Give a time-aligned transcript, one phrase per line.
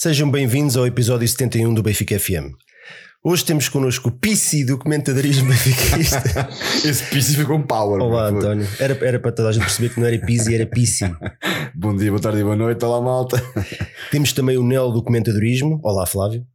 [0.00, 2.54] Sejam bem-vindos ao episódio 71 do Benfica FM.
[3.20, 6.48] Hoje temos connosco o Pissi, documentarismo benfiquista.
[6.88, 8.00] Esse Pissi ficou um power.
[8.00, 8.28] Olá.
[8.28, 8.64] António.
[8.78, 11.04] Era, era para toda a gente perceber que não era Pisi, era Pissi.
[11.74, 12.84] Bom dia, boa tarde e boa noite.
[12.84, 13.42] Olá, malta.
[14.12, 15.80] Temos também o Nel documentadorismo.
[15.82, 16.46] Olá, Flávio.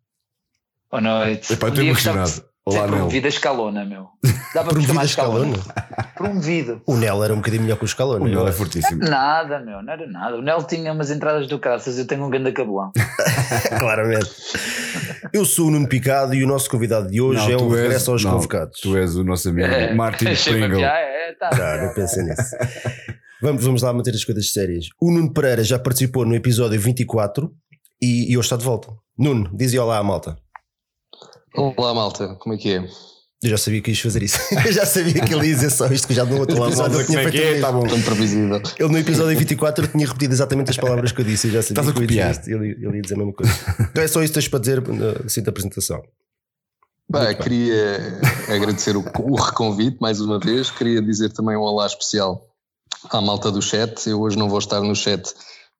[0.89, 1.51] Boa noite.
[1.51, 2.45] Epá, eu estou emocionado.
[2.71, 4.07] Ser Olá, promovido a escalona, meu.
[4.53, 5.55] Dá para Promovido a escalona.
[5.57, 6.13] escalona.
[6.15, 6.81] Promovido.
[6.87, 8.23] O Nel era um bocadinho melhor que o Escalona.
[8.23, 8.57] O Nel é acho.
[8.57, 8.99] fortíssimo.
[9.03, 10.37] Nada, meu, não era nada.
[10.37, 12.91] O Nel tinha umas entradas do caças, eu tenho um grande cabelão.
[13.79, 14.29] Claramente.
[15.33, 17.73] Eu sou o Nuno Picado e o nosso convidado de hoje Não, é um tu
[17.75, 18.79] és- regresso aos não, convocados.
[18.79, 20.77] Tu és o nosso amigo É, Martin Pringle.
[20.77, 21.49] piar, é, tá.
[21.51, 22.55] Ah, não pensei nisso.
[23.41, 24.85] Vamos, vamos lá manter as coisas sérias.
[25.01, 27.51] O Nuno Pereira já participou no episódio 24
[28.01, 28.87] e, e hoje está de volta.
[29.17, 30.37] Nuno, dizia olá à malta.
[31.55, 32.87] Olá malta, como é que é?
[33.43, 34.37] Eu já sabia que ias fazer isso.
[34.65, 37.05] Eu já sabia que ele ia dizer só isto, que já no outro malta, eu
[37.05, 37.59] tinha como é feito que é?
[37.59, 37.85] Tá bom.
[37.85, 38.61] Tão previsível.
[38.79, 41.47] Ele no episódio 24 tinha repetido exatamente as palavras que eu disse.
[41.47, 42.31] Eu já sabia Estás a que eu ia dizer copiar.
[42.31, 42.47] isto.
[42.49, 43.53] Ele, ele ia dizer a mesma coisa.
[43.91, 44.83] Então é só isso que tens para dizer
[45.25, 46.01] assim da apresentação.
[47.11, 50.71] Bem, queria agradecer o, o reconvite mais uma vez.
[50.71, 52.47] Queria dizer também um olá especial
[53.09, 54.09] à malta do chat.
[54.09, 55.21] Eu hoje não vou estar no chat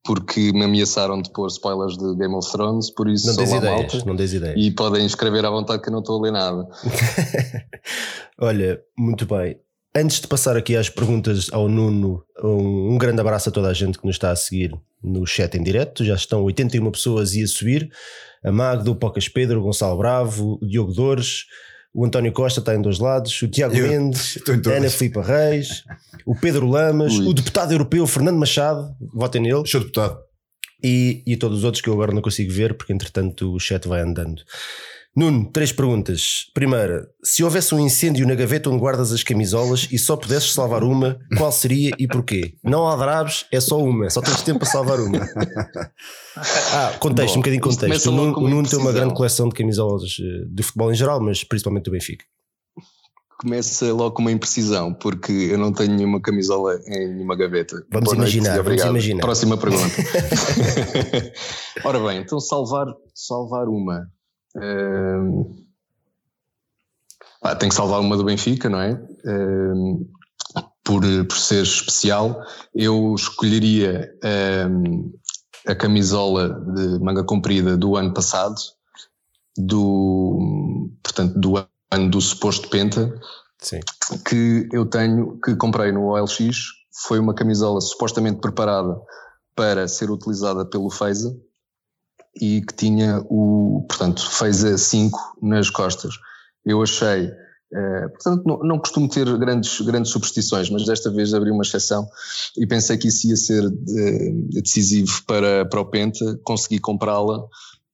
[0.04, 3.94] porque me ameaçaram de pôr spoilers de Game of Thrones, por isso Não tens ideias,
[3.94, 4.06] malta.
[4.06, 4.56] não tens ideias.
[4.58, 6.68] E podem escrever à vontade que eu não estou a ler nada.
[8.38, 9.58] Olha, muito bem.
[9.96, 13.74] Antes de passar aqui às perguntas ao Nuno, um, um grande abraço a toda a
[13.74, 14.74] gente que nos está a seguir
[15.04, 16.04] no chat em direto.
[16.04, 17.90] Já estão 81 pessoas e a subir.
[18.44, 21.46] A Magda, o Pocas Pedro, o Gonçalo Bravo, o Diogo Dores,
[21.94, 24.40] o António Costa está em dois lados, o Tiago Eu Mendes.
[24.66, 25.84] Ana Filipe Reis,
[26.26, 27.28] o Pedro Lamas, Ui.
[27.28, 30.18] o deputado europeu Fernando Machado, votem nele, Show deputado.
[30.84, 33.88] e, e todos os outros que eu agora não consigo ver porque entretanto o chat
[33.88, 34.42] vai andando.
[35.16, 36.48] Nuno, três perguntas.
[36.56, 40.84] Primeira, se houvesse um incêndio na gaveta onde guardas as camisolas e só pudesses salvar
[40.84, 42.56] uma, qual seria e porquê?
[42.64, 45.20] Não há draves, é só uma, só tens tempo para salvar uma.
[46.36, 48.10] Ah, contexto, Bom, um bocadinho de contexto.
[48.10, 51.22] O Nuno, o Nuno tem uma grande coleção de camisolas eh, de futebol em geral,
[51.22, 52.26] mas principalmente do Benfica.
[53.40, 57.86] Começa logo com uma imprecisão, porque eu não tenho nenhuma camisola em nenhuma gaveta.
[57.92, 59.22] Vamos Boa noite imaginar, e vamos imaginar.
[59.22, 59.94] Próxima pergunta.
[61.86, 64.08] Ora bem, então salvar, salvar uma.
[67.42, 68.96] Pá, tem que salvar uma do Benfica, não é?
[70.84, 72.42] Por, por ser especial,
[72.74, 74.14] eu escolheria
[74.70, 75.14] hum,
[75.68, 78.56] a camisola de manga comprida do ano passado,
[79.58, 81.58] do, portanto, do
[81.92, 83.14] ano do suposto Penta,
[83.60, 83.80] Sim.
[84.26, 86.66] que eu tenho, que comprei no OLX,
[87.08, 89.00] foi uma camisola supostamente preparada
[89.56, 91.34] para ser utilizada pelo Feiza
[92.40, 96.16] e que tinha o, portanto, Feiza 5 nas costas.
[96.66, 97.32] Eu achei,
[97.74, 102.08] eh, portanto, não, não costumo ter grandes, grandes superstições, mas desta vez abri uma exceção
[102.58, 107.44] e pensei que isso ia ser eh, decisivo para, para o Penta, consegui comprá-la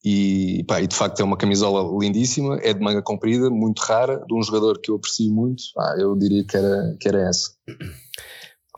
[0.03, 4.23] e, pá, e de facto é uma camisola lindíssima, é de manga comprida, muito rara,
[4.25, 5.63] de um jogador que eu aprecio muito,
[5.97, 7.51] eu diria que era, que era essa.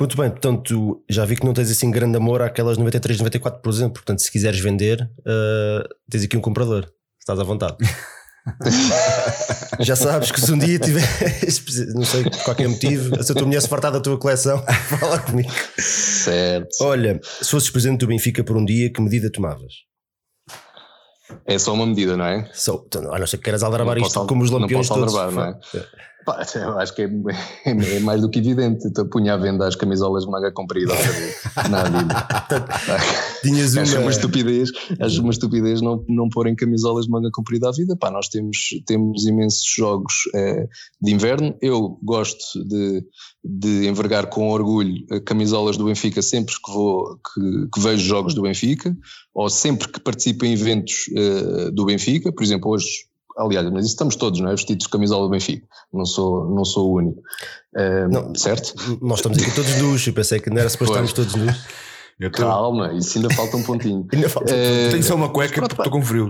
[0.01, 3.69] Muito bem, portanto, já vi que não tens assim grande amor àquelas 93, 94, por
[3.71, 3.93] exemplo.
[3.93, 6.91] Portanto, se quiseres vender, eh, tens aqui um comprador.
[7.19, 7.77] Estás à vontade.
[9.79, 11.63] já sabes que se um dia tiveres,
[11.93, 14.65] não sei por qualquer motivo, se a tua mulher se fartar da tua coleção,
[14.99, 15.51] fala comigo.
[15.77, 16.69] Certo.
[16.81, 19.71] Olha, se fosses presidente do Benfica por um dia, que medida tomavas?
[21.45, 22.49] É só uma medida, não é?
[22.53, 24.87] Só, então, a não ser que queiras aldrabar Não isto posso- como os não lampiões
[24.87, 25.15] posso todos.
[25.15, 25.85] aldrabar, não é?
[26.25, 27.09] Pá, eu acho que é,
[27.65, 28.87] é mais do que evidente.
[28.87, 30.93] Então, punha à venda as camisolas de manga comprida
[31.69, 32.27] na vida.
[33.41, 34.01] Tinhas Acho uma.
[34.03, 37.95] uma estupidez, acho uma estupidez não, não porem camisolas de manga comprida à vida.
[37.95, 40.67] Pá, nós temos, temos imensos jogos eh,
[41.01, 41.55] de inverno.
[41.61, 43.03] Eu gosto de,
[43.43, 48.33] de envergar com orgulho eh, camisolas do Benfica sempre que vou que, que vejo jogos
[48.33, 48.95] do Benfica
[49.33, 52.31] ou sempre que participo em eventos eh, do Benfica.
[52.31, 52.87] Por exemplo, hoje,
[53.37, 54.51] aliás, mas isso estamos todos, não é?
[54.51, 55.65] Vestidos de camisola do Benfica.
[55.93, 57.21] Não sou, não sou o único.
[57.75, 58.33] Eh, Não.
[58.35, 58.73] certo?
[59.01, 60.05] Nós estamos aqui todos nus.
[60.07, 61.55] Eu pensei que não era suposto estarmos todos nus.
[62.19, 64.05] Eu tô- Calma, isso ainda falta um pontinho.
[64.13, 64.53] Ainda falta.
[64.53, 66.29] Eh, Tenho só uma cueca pronto, porque estou com frio.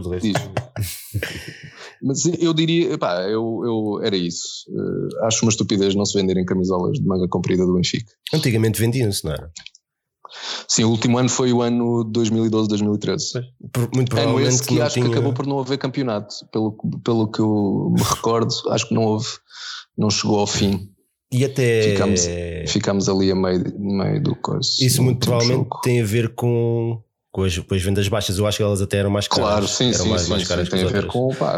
[2.01, 4.65] Mas eu diria, pá, eu, eu era isso.
[4.69, 8.12] Eh, acho uma estupidez não se venderem camisolas de manga comprida do Benfica.
[8.33, 9.51] Antigamente vendiam-se, não era?
[10.68, 13.42] Sim, o último ano foi o ano 2012-2013.
[13.72, 15.06] Por- Muito Ano provavelmente esse que acho tinha...
[15.06, 16.33] que acabou por não haver campeonato.
[16.51, 19.28] Pelo, pelo que eu me recordo, acho que não houve,
[19.98, 20.89] não chegou ao fim.
[21.31, 21.83] E até.
[21.92, 22.22] Ficámos,
[22.68, 24.69] ficámos ali a meio, meio do coisa.
[24.81, 25.80] Isso muito provavelmente jogo.
[25.81, 27.01] tem a ver com,
[27.31, 28.38] com, as, com as vendas baixas.
[28.38, 29.45] Eu acho que elas até eram mais caras.
[29.50, 31.57] Claro, sim, eram sim, mais, sim, mais sim, caras que tem a ver com, pá,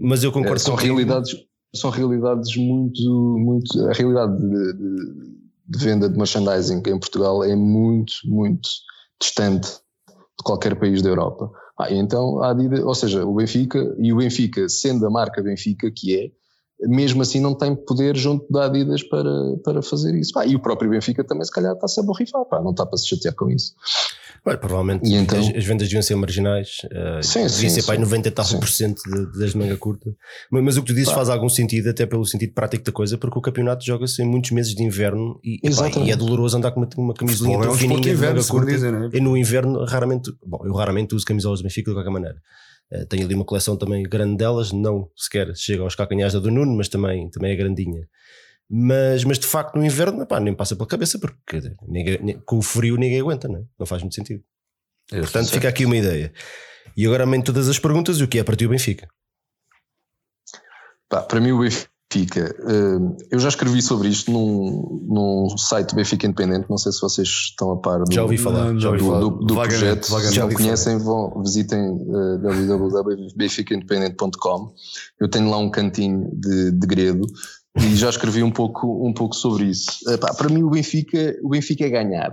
[0.00, 0.94] Mas eu concordo É, são contigo.
[0.94, 1.36] realidades
[1.72, 5.29] são realidades muito muito a realidade de, de-
[5.70, 8.68] de venda de merchandising em Portugal é muito, muito
[9.20, 9.68] distante
[10.08, 11.50] de qualquer país da Europa.
[11.78, 15.90] Ah, então a Adidas, ou seja, o Benfica, e o Benfica, sendo a marca Benfica
[15.90, 16.30] que é,
[16.82, 20.38] mesmo assim não tem poder junto da Adidas para, para fazer isso.
[20.38, 22.96] Ah, e o próprio Benfica também se calhar está-se a borrifar, pá, não está para
[22.98, 23.74] se chatear com isso.
[24.42, 27.98] Olha, provavelmente E então- as, as vendas deviam ser marginais, uh, Sim, ser sim.
[27.98, 29.02] 90 e tal por cento
[29.38, 30.16] das de manga curta.
[30.50, 31.16] Mas, mas o que tu dizes Pá.
[31.16, 34.50] faz algum sentido, até pelo sentido prático da coisa, porque o campeonato joga-se em muitos
[34.52, 37.74] meses de inverno e, epá, e é doloroso andar com uma, uma camisolinha é tão
[37.74, 38.70] fininha de de inverno, manga curta.
[38.72, 39.10] dizem, é?
[39.12, 42.36] E no inverno, raramente, bom, eu raramente uso camisolas do Benfica de qualquer maneira.
[42.92, 46.50] Eh, tenho ali uma coleção também grande delas, não sequer chega aos calcanhares da do
[46.50, 48.08] Nuno, mas também, também é grandinha.
[48.68, 52.62] Mas, mas de facto no inverno pá, nem passa pela cabeça, porque ninguém- com o
[52.62, 53.64] frio ninguém aguenta, não, é?
[53.78, 54.42] não faz muito sentido.
[55.12, 56.32] É, Portanto, fica aqui uma ideia.
[56.96, 59.08] E agora aumento todas as perguntas: e o que é para ti o Benfica?
[61.08, 62.98] Pá, para mim o Benfica, eh,
[63.30, 67.70] eu já escrevi sobre isto num, num site Benfica Independente, não sei se vocês estão
[67.70, 68.72] a par do, Já ouvi falar.
[68.74, 69.20] Já já ouvi falar.
[69.20, 69.46] do, falar.
[69.46, 70.04] do Vagamente, projeto.
[70.04, 70.40] Se vagamente.
[70.40, 74.74] não conhecem, vão, visitem uh, www.benficaindependente.com.
[75.20, 77.24] Eu tenho lá um cantinho de, de gredo
[77.78, 79.86] e já escrevi um pouco, um pouco sobre isso.
[80.08, 82.32] Eh, pá, para mim, o Benfica, o Benfica é ganhar.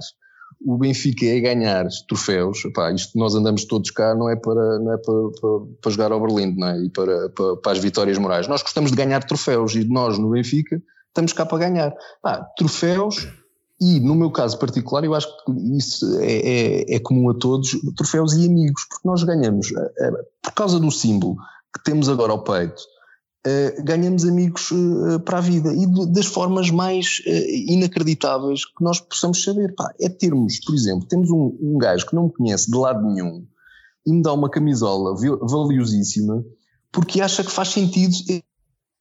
[0.65, 2.63] O Benfica é ganhar troféus.
[2.73, 5.49] Pá, isto nós andamos todos cá não é para, não é para, para,
[5.81, 6.79] para jogar ao Berlim não é?
[6.83, 8.47] e para, para, para as vitórias morais.
[8.47, 11.93] Nós gostamos de ganhar troféus e nós no Benfica estamos cá para ganhar.
[12.21, 13.27] Pá, troféus
[13.79, 17.77] e no meu caso particular, eu acho que isso é, é, é comum a todos,
[17.95, 20.11] troféus e amigos, porque nós ganhamos, eh, eh,
[20.41, 21.35] por causa do símbolo
[21.75, 22.81] que temos agora ao peito,
[23.83, 29.43] ganhamos amigos eh, para a vida e das formas mais eh, inacreditáveis que nós possamos
[29.43, 29.73] saber.
[29.75, 33.05] Pá, é termos, por exemplo, temos um, um gajo que não me conhece de lado
[33.05, 33.45] nenhum
[34.05, 36.43] e me dá uma camisola valiosíssima
[36.91, 38.15] porque acha que faz sentido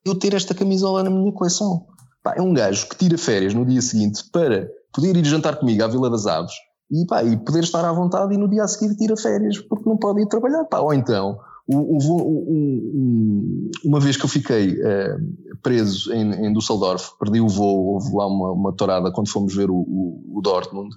[0.05, 1.87] eu ter esta camisola na minha coleção.
[2.23, 5.83] Pá, é um gajo que tira férias no dia seguinte para poder ir jantar comigo
[5.83, 6.53] à Vila das Aves
[6.91, 9.89] e, pá, e poder estar à vontade e no dia a seguir tira férias porque
[9.89, 10.65] não pode ir trabalhar.
[10.65, 15.17] Pá, ou então, o- o- um- um- uma vez que eu fiquei eh,
[15.63, 19.71] preso em, em Düsseldorf, perdi o voo, houve lá uma, uma torada quando fomos ver
[19.71, 20.95] o, o- o Dortmund.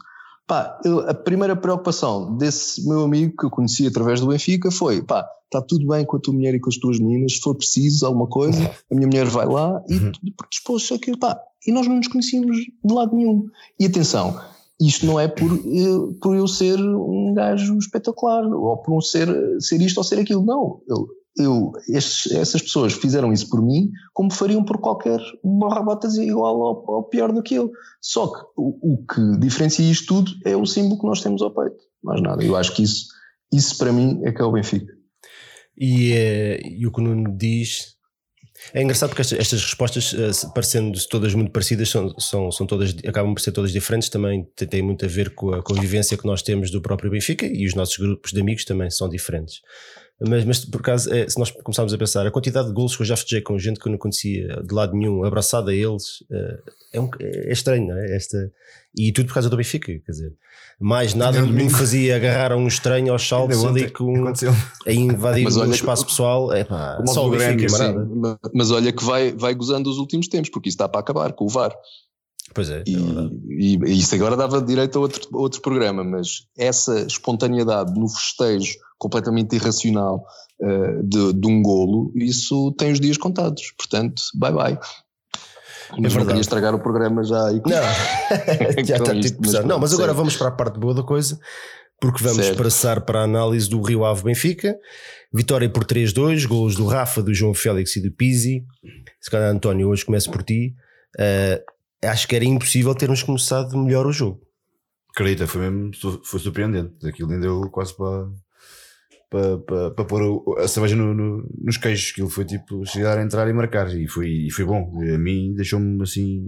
[0.48, 5.01] Pá, eu- a primeira preocupação desse meu amigo que eu conheci através do Benfica foi:
[5.01, 7.56] pá, está tudo bem com a tua mulher e com as tuas meninas, se for
[7.56, 8.60] preciso alguma coisa,
[8.92, 10.12] a minha mulher vai lá e Uhum.
[10.51, 11.39] dispôs-se aquilo, pá.
[11.68, 13.48] E nós não nos conhecíamos de lado nenhum.
[13.80, 14.39] E atenção,
[14.79, 19.27] isto não é por, eh, por eu ser um gajo espetacular, ou por um ser,
[19.59, 20.81] ser isto ou ser aquilo, não.
[20.87, 26.57] Eu, eu, estes- essas pessoas fizeram isso por mim, como fariam por qualquer borrabotas igual
[26.59, 27.71] ou, ou pior do que eu.
[28.01, 31.53] Só que o, o que diferencia isto tudo é o símbolo que nós temos ao
[31.53, 31.77] peito.
[32.03, 32.43] Mais nada.
[32.43, 33.07] Eu acho que isso,
[33.53, 34.93] isso para mim é que é o Benfica.
[35.77, 37.99] E, eh, e o que o Nuno diz.
[38.73, 42.94] É engraçado porque estas, estas respostas, eh, parecendo todas muito parecidas, são, são, são todas,
[43.07, 44.09] acabam por ser todas diferentes.
[44.09, 47.65] Também têm muito a ver com a convivência que nós temos do próprio Benfica e
[47.65, 49.61] os nossos grupos de amigos também são diferentes.
[50.21, 53.01] Mas, mas por acaso, eh, se nós começarmos a pensar, a quantidade de golos que
[53.01, 56.03] eu já festejei com gente que eu não conhecia de lado nenhum, abraçado a eles,
[56.29, 56.59] eh,
[56.94, 58.15] é, um- é estranho, não é?
[58.17, 58.51] Esta,
[58.97, 60.33] e tudo por causa do Benfica, quer dizer,
[60.79, 64.53] mais nada me fazia agarrar a um estranho aos saltos ali com aconteceu.
[64.88, 66.53] a invadir Mas o olha espaço pessoal.
[66.53, 70.27] É pá, só o o Benfica, Grêmio, mas olha que vai, vai gozando os últimos
[70.27, 71.75] tempos, porque isso está para acabar com o VAR.
[72.53, 73.39] Pois é, é E, verdade.
[73.50, 78.74] e, e isso agora dava direito a outro, outro programa, mas essa espontaneidade no festejo
[78.98, 80.25] completamente irracional
[80.62, 83.74] eh, de, de um golo, isso tem os dias contados.
[83.77, 84.79] Portanto, bye bye.
[85.91, 86.27] Mas não verdade.
[86.27, 87.62] queria estragar o programa já aí.
[87.65, 89.63] Não, já está isto, tipo pesado.
[89.65, 90.17] mas Não, mas agora sério.
[90.17, 91.39] vamos para a parte boa da coisa,
[92.00, 92.58] porque vamos Sério.
[92.63, 94.75] passar para a análise do Rio Ave Benfica.
[95.34, 98.63] Vitória por 3-2, golos do Rafa, do João Félix e do Pizzi.
[99.22, 100.74] Se calhar, António, hoje começo por ti.
[101.19, 101.62] Eh,
[102.03, 104.41] acho que era impossível termos começado melhor o jogo.
[105.13, 105.91] Acredita, foi mesmo
[106.24, 106.93] foi surpreendente.
[107.08, 108.27] Aquilo nem deu quase para,
[109.29, 112.12] para, para, para pôr a cerveja no, no- nos queijos.
[112.12, 113.88] Aquilo foi tipo chegar a entrar e marcar.
[113.95, 114.91] E foi, e foi bom.
[115.13, 116.45] A mim deixou-me assim.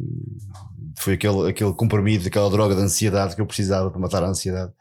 [0.99, 4.71] Foi aquele, aquele comprimido, aquela droga de ansiedade que eu precisava para matar a ansiedade.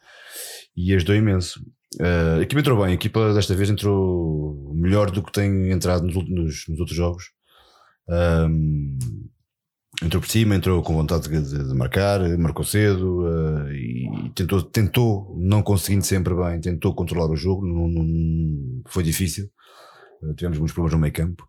[0.77, 1.61] E ajudou imenso.
[2.01, 2.93] Eh, a equipa entrou bem.
[2.93, 7.25] A equipa desta vez entrou melhor do que tem entrado nos, nos- nos outros jogos.
[8.09, 8.97] Ahm,
[10.03, 13.27] entrou por cima, entrou com vontade de, de- marcar, marcou cedo
[13.69, 19.03] eh, e tentou, tentou, não conseguindo sempre bem, tentou controlar o jogo, não, não- foi
[19.03, 19.49] difícil.
[20.23, 21.47] Eh, tivemos muitos problemas no meio campo,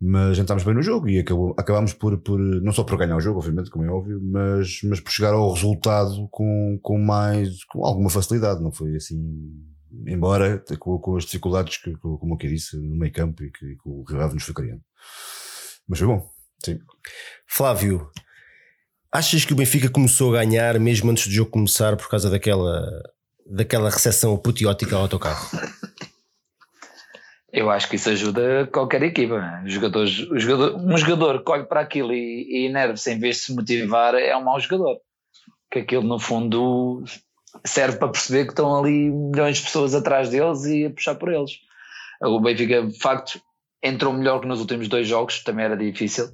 [0.00, 3.20] mas entramos bem no jogo e acabou, acabámos por, por, não só por ganhar o
[3.20, 7.84] jogo, obviamente, como é óbvio, mas, mas por chegar ao resultado com, com mais, com
[7.86, 9.18] alguma facilidade, não foi assim,
[10.06, 13.82] embora com, com as dificuldades que, como eu disse, no meio campo e que, que
[13.88, 14.82] o Rio Ave nos foi criando.
[15.88, 16.28] Mas foi bom,
[16.64, 16.78] sim.
[17.46, 18.10] Flávio,
[19.14, 22.88] Achas que o Benfica começou a ganhar mesmo antes do jogo começar por causa daquela,
[23.44, 25.50] daquela recepção apoteótica ao autocarro?
[27.52, 29.38] Eu acho que isso ajuda qualquer equipa.
[29.38, 29.64] né?
[29.66, 33.42] Os jogadores, jogador, um jogador que olha para aquilo e, e enerva-se em vez de
[33.42, 34.96] se motivar é um mau jogador.
[35.70, 37.04] Que aquilo, no fundo,
[37.66, 41.30] serve para perceber que estão ali milhões de pessoas atrás deles e a puxar por
[41.30, 41.50] eles.
[42.22, 43.38] O Benfica, de facto,
[43.82, 46.32] entrou melhor que nos últimos dois jogos, também era difícil,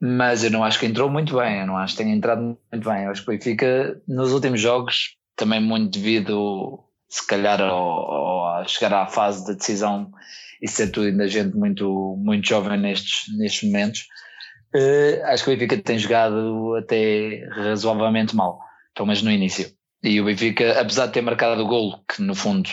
[0.00, 1.60] mas eu não acho que entrou muito bem.
[1.60, 3.04] Eu não acho que tenha entrado muito bem.
[3.04, 8.58] Eu acho que o Benfica, nos últimos jogos, também muito devido, se calhar, ao, ao-
[8.60, 10.10] a chegar à fase da decisão
[10.62, 14.06] e ser tudo ainda gente muito, muito jovem nestes, nestes momentos.
[14.74, 18.58] eh, acho que o Benfica tem jogado até razoavelmente mal,
[18.94, 19.70] pelo menos no início.
[20.02, 22.68] E o Benfica, apesar de ter marcado o golo, que no fundo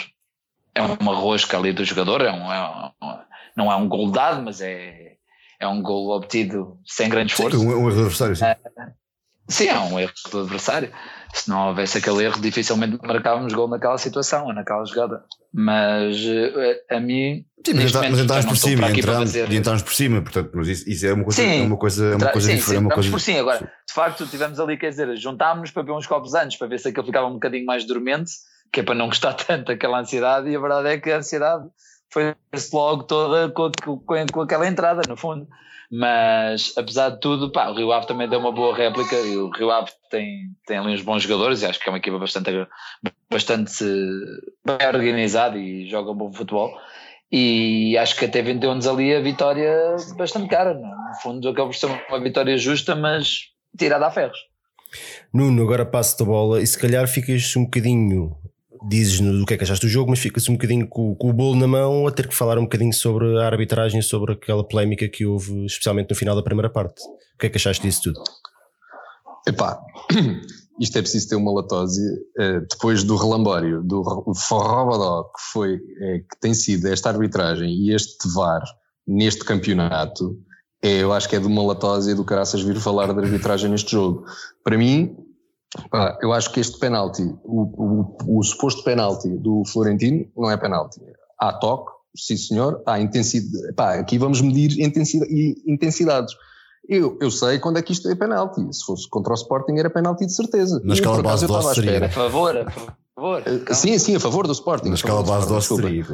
[0.75, 3.19] é uma rosca ali do jogador, é um, é um-
[3.55, 5.14] não é um gol dado, mas é,
[5.59, 7.65] é um gol obtido sem grande Sim, esforço.
[7.65, 8.45] um, um erro do adversário, sim.
[9.47, 10.91] Sim, é um erro do adversário.
[11.33, 15.23] Se não houvesse aquele erro, dificilmente marcávamos gol naquela situação, ou naquela jogada.
[15.53, 17.45] Mas eh, a mim.
[17.65, 20.67] Sim, mas, entra- mas entramos por cima, entramos, fazer- e entramos por cima, portanto, mas
[20.67, 21.59] isso, isso é uma coisa, Sim.
[21.59, 22.63] é uma coisa, é uma coisa sim, diferente.
[22.69, 23.37] sim, é uma coisa, por sim.
[23.37, 26.79] Agora, de facto, tivemos ali, quer dizer, juntámos-nos para ver uns copos antes, para ver
[26.79, 28.31] se aquilo ficava um bocadinho mais dormente,
[28.73, 31.65] que é para não gostar tanto daquela ansiedade, e a verdade é que a ansiedade
[32.15, 33.69] foi-se logo toda com,
[33.99, 35.45] com, aquela entrada, no fundo.
[35.91, 39.49] Mas, apesar de tudo, pá, o Rio Ave também deu uma boa réplica, e o
[39.49, 42.51] Rio Ave tem, tem ali uns bons jogadores, e acho que é uma equipa bastante,
[43.29, 43.83] bastante
[44.65, 46.71] bem organizada e joga um bom futebol.
[47.31, 50.71] E acho que até vendeu-nos ali a vitória bastante cara.
[50.71, 50.75] é?
[50.75, 54.37] No fundo, acabou por ser uma vitória justa, mas tirada a ferros.
[55.33, 58.37] Nuno, agora passo-te a bola e se calhar ficas um bocadinho,
[58.87, 61.33] dizes-nos o que é que achaste do jogo, mas ficas um bocadinho com, com o
[61.33, 65.07] bolo na mão a ter que falar um bocadinho sobre a arbitragem, sobre aquela polémica
[65.07, 67.01] que houve, especialmente no final da primeira parte.
[67.03, 68.23] O que é que achaste disso tudo?
[69.47, 69.79] Epá,
[70.79, 72.01] isto é preciso ter uma latose.
[72.39, 74.03] eh, depois do relambório do
[74.35, 78.63] Forrobodó, que, foi, eh, que tem sido esta arbitragem e este VAR
[79.07, 80.37] neste campeonato,
[80.81, 83.91] é, eu acho que é de uma latose do caraças vir falar de arbitragem neste
[83.91, 84.23] jogo.
[84.63, 85.15] Para mim,
[85.89, 87.61] pá, eu acho que este penalti, o,
[88.27, 90.99] o, o suposto penalti do Florentino, não é penalti.
[91.39, 93.73] Há toque, sim senhor, há intensidade.
[93.75, 95.31] Pá, aqui vamos medir intensidade,
[95.67, 96.33] intensidades.
[96.87, 98.61] Eu, eu sei quando é que isto é penalti.
[98.71, 100.79] Se fosse contra o Sporting era penalti de certeza.
[100.83, 101.91] Na Eu, escala base eu de estava à seria.
[101.91, 102.05] espera.
[102.05, 102.93] A favor, a favor.
[103.39, 103.73] Eh, Calma.
[103.73, 104.89] Sim, sim, a favor do Sporting.
[104.89, 105.83] Na escala do base desculpa.
[105.83, 106.05] seria.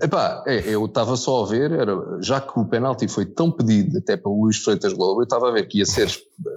[0.00, 3.98] Epá, é, eu estava só a ver, era, já que o penalti foi tão pedido
[3.98, 6.08] até pelo Luís Freitas Lobo, eu estava a ver que ia ser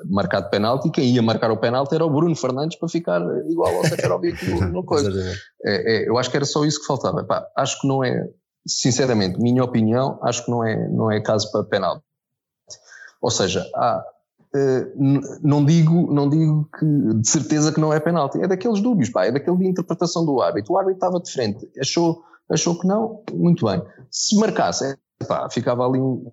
[0.10, 3.86] marcado penalti quem ia marcar o penalti era o Bruno Fernandes para ficar igual ao
[3.86, 5.12] Seferovic no, no coisa.
[5.64, 7.26] É, é, eu acho que era só isso que faltava.
[7.56, 8.28] Acho que não é,
[8.68, 12.04] sinceramente, minha opinião, acho que não é, não é caso para penalti.
[13.22, 14.04] Ou seja, há,
[14.56, 14.92] eh,
[15.42, 19.26] não digo, não digo que de certeza que não é penalti, é daqueles dúbios, pá,
[19.26, 20.74] é daquele de interpretação do árbitro.
[20.74, 23.82] O árbitro estava de frente, achou, achou que não, muito bem.
[24.10, 26.32] Se marcasse, é, pá, ficava ali um,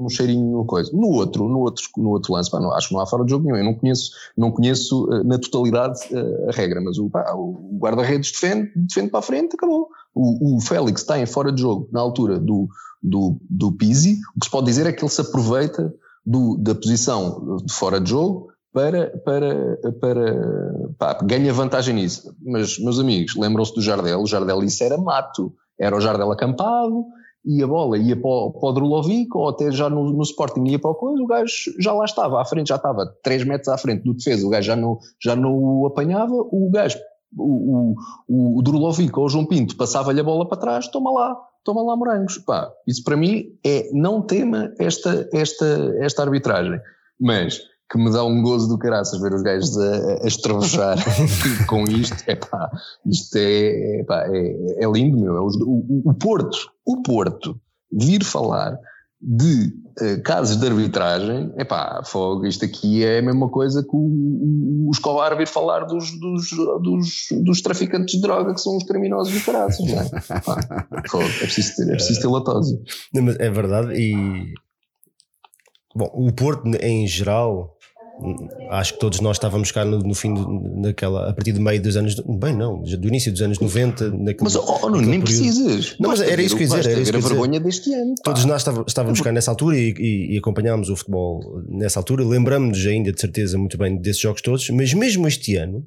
[0.00, 0.90] um cheirinho no coisa.
[0.92, 3.30] No outro, no outro, no outro lance, pá, não, acho que não há fora de
[3.30, 3.56] jogo nenhum.
[3.56, 8.32] Eu não conheço, não conheço eh, na totalidade eh, a regra, mas o, o guarda-redes
[8.32, 9.88] defende, defende para a frente, acabou.
[10.14, 12.68] O, o Félix está em fora de jogo na altura do,
[13.02, 14.18] do, do Pizzi.
[14.36, 18.00] O que se pode dizer é que ele se aproveita do, da posição de fora
[18.00, 22.34] de jogo para, para, para pá, ganha vantagem nisso.
[22.42, 27.04] Mas, meus amigos, lembram-se do Jardel, o Jardel isso era mato, era o Jardel acampado,
[27.44, 30.64] e a bola ia para o, para o Drulovic, ou até já no, no Sporting
[30.66, 33.68] ia para o coisa, o gajo já lá estava, à frente, já estava 3 metros
[33.68, 36.98] à frente do defesa, o gajo já não, já não o apanhava, o gajo,
[37.36, 37.94] o,
[38.28, 41.82] o, o Drulovic ou o João Pinto passava-lhe a bola para trás, toma lá, toma
[41.82, 42.38] lá morangos.
[42.38, 46.80] Pá, isso para mim é, não tema esta, esta, esta arbitragem,
[47.18, 50.96] mas que me dá um gozo do caraças ver os gajos a, a estrebuchar
[51.66, 52.70] com isto, é pá,
[53.06, 55.36] isto é, é, pá, é, é lindo, meu.
[55.36, 57.60] É os- o, o Porto, o Porto,
[57.92, 58.78] vir falar
[59.22, 63.90] de eh, casos de arbitragem, é pá, fogo, isto aqui é a mesma coisa que
[63.92, 66.48] o, o, o Escobar vir falar dos, dos,
[66.82, 70.08] dos, dos traficantes de droga que são os criminosos do caraças, não é?
[70.40, 72.80] Pá, fogo, é preciso ter, é preciso ter latose.
[73.40, 74.54] É verdade e
[75.94, 77.76] bom, o Porto em geral
[78.70, 80.48] acho que todos nós estávamos cá no, no fim do-
[80.80, 84.36] naquela a partir do meio dos anos bem não, do início dos anos 90 naquele,
[84.42, 85.24] Mas, oh, oh, naquele nem período.
[85.44, 85.96] precisas.
[85.98, 87.28] Não, mas era isso que eu ia dizer, era isso que a dizer.
[87.34, 88.14] vergonha deste ano.
[88.16, 88.22] pá.
[88.24, 92.24] Todos nós estávamos cá nessa altura e, e, e acompanhámos o futebol nessa altura.
[92.24, 95.84] Lembramos-nos ainda de certeza muito bem desses jogos todos, mas mesmo este ano,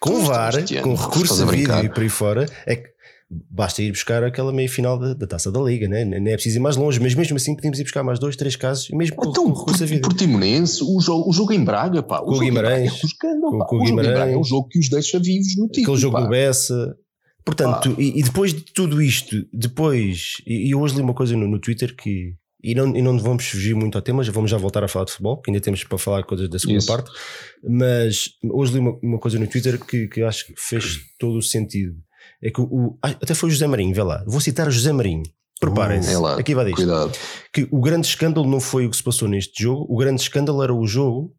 [0.00, 2.88] com VAR, com recurso a vídeo e por aí fora, é que
[3.30, 6.04] basta ir buscar aquela meia final da, da taça da Liga, né?
[6.04, 8.56] nem é preciso ir mais longe, mas mesmo assim podíamos ir buscar mais dois, três
[8.56, 10.00] casos, mesmo com, Então, com por, vida.
[10.08, 12.20] Portimonense, o jogo, o jogo em Braga, pá.
[12.20, 12.92] O Com o Braga Guimarães.
[12.92, 14.48] é Com- com o em Braga é um Guimarães.
[14.48, 15.82] jogo que os deixa vivos no título.
[15.94, 16.22] aquele jogo pá.
[16.22, 16.96] do Bessa.
[17.44, 21.34] Portanto, e, e depois de tudo isto, depois, e, e eu hoje li uma coisa
[21.36, 24.50] no, no Twitter que, e não, e não vamos fugir muito ao tema, já vamos
[24.50, 26.86] já voltar a falar de futebol, que ainda temos para falar coisas da segunda Isso.
[26.88, 27.10] parte,
[27.62, 31.42] mas hoje li uma, uma coisa no Twitter que, que acho que fez todo o
[31.42, 31.94] sentido.
[32.42, 34.92] É que o, o- até foi o José Marinho, vê lá, vou citar o José
[34.92, 35.22] Marinho.
[35.60, 36.76] Preparem-se, É lá, aqui vai disto.
[36.76, 37.12] Cuidado.
[37.52, 40.62] Que o grande escândalo não foi o que se passou neste jogo, o grande escândalo
[40.62, 41.34] era o jogo,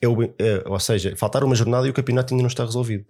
[0.00, 3.04] é o, é, ou seja, faltar uma jornada e o campeonato ainda não está resolvido.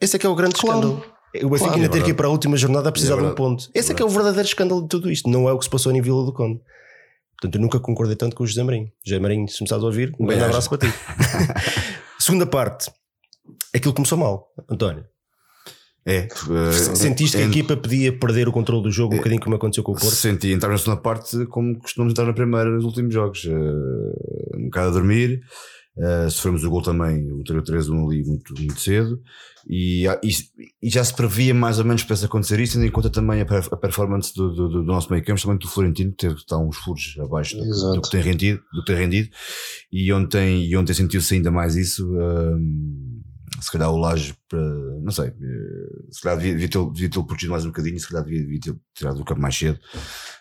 [0.00, 0.78] Esse é que é o grande Claro.
[0.78, 1.04] escândalo.
[1.34, 3.18] O Benfica Claro, ainda é ter que ir para a última jornada a precisar É
[3.18, 3.68] de um ponto.
[3.74, 5.28] Esse é que é o verdadeiro escândalo de tudo isto.
[5.28, 6.60] Não é o que se passou em Vila do Conde.
[7.32, 8.90] Portanto, eu nunca concordei tanto com o José Marinho.
[9.04, 10.94] José Marinho, se me estás a ouvir, um grande abraço para ti.
[12.18, 12.90] Segunda parte.
[13.74, 15.04] Aquilo começou mal, António.
[16.06, 16.26] É.
[16.28, 19.56] eh, Sentiste que a é- equipa podia perder o controle do jogo um bocadinho como
[19.56, 20.14] aconteceu com o Porto?
[20.14, 23.44] Senti entrar na segunda parte como costumamos entrar na primeira nos últimos jogos.
[23.46, 25.40] eh, um bocado a dormir.
[25.98, 29.20] eh, sofremos o gol também, o 3-1 ali muito, muito cedo.
[29.68, 30.30] E, ah, e,
[30.82, 33.42] e já se previa mais ou menos para isso acontecer isso, tendo em conta também
[33.42, 36.56] a, a performance do, do, do nosso meio campo, também do Florentino, que teve, está
[36.56, 39.28] uns furos abaixo do, do que tem rendido, do que tem rendido.
[39.92, 42.08] E ontem, e ontem sentiu-se ainda mais isso.
[42.10, 43.19] hum,
[43.60, 44.60] se calhar o Laje, para-
[45.02, 45.32] não sei, eh,
[46.10, 48.60] se calhar devia, devia tê-lo devia tê-lo protegido mais um bocadinho, se calhar devia, devia
[48.60, 49.78] tê-lo tirado do campo mais cedo.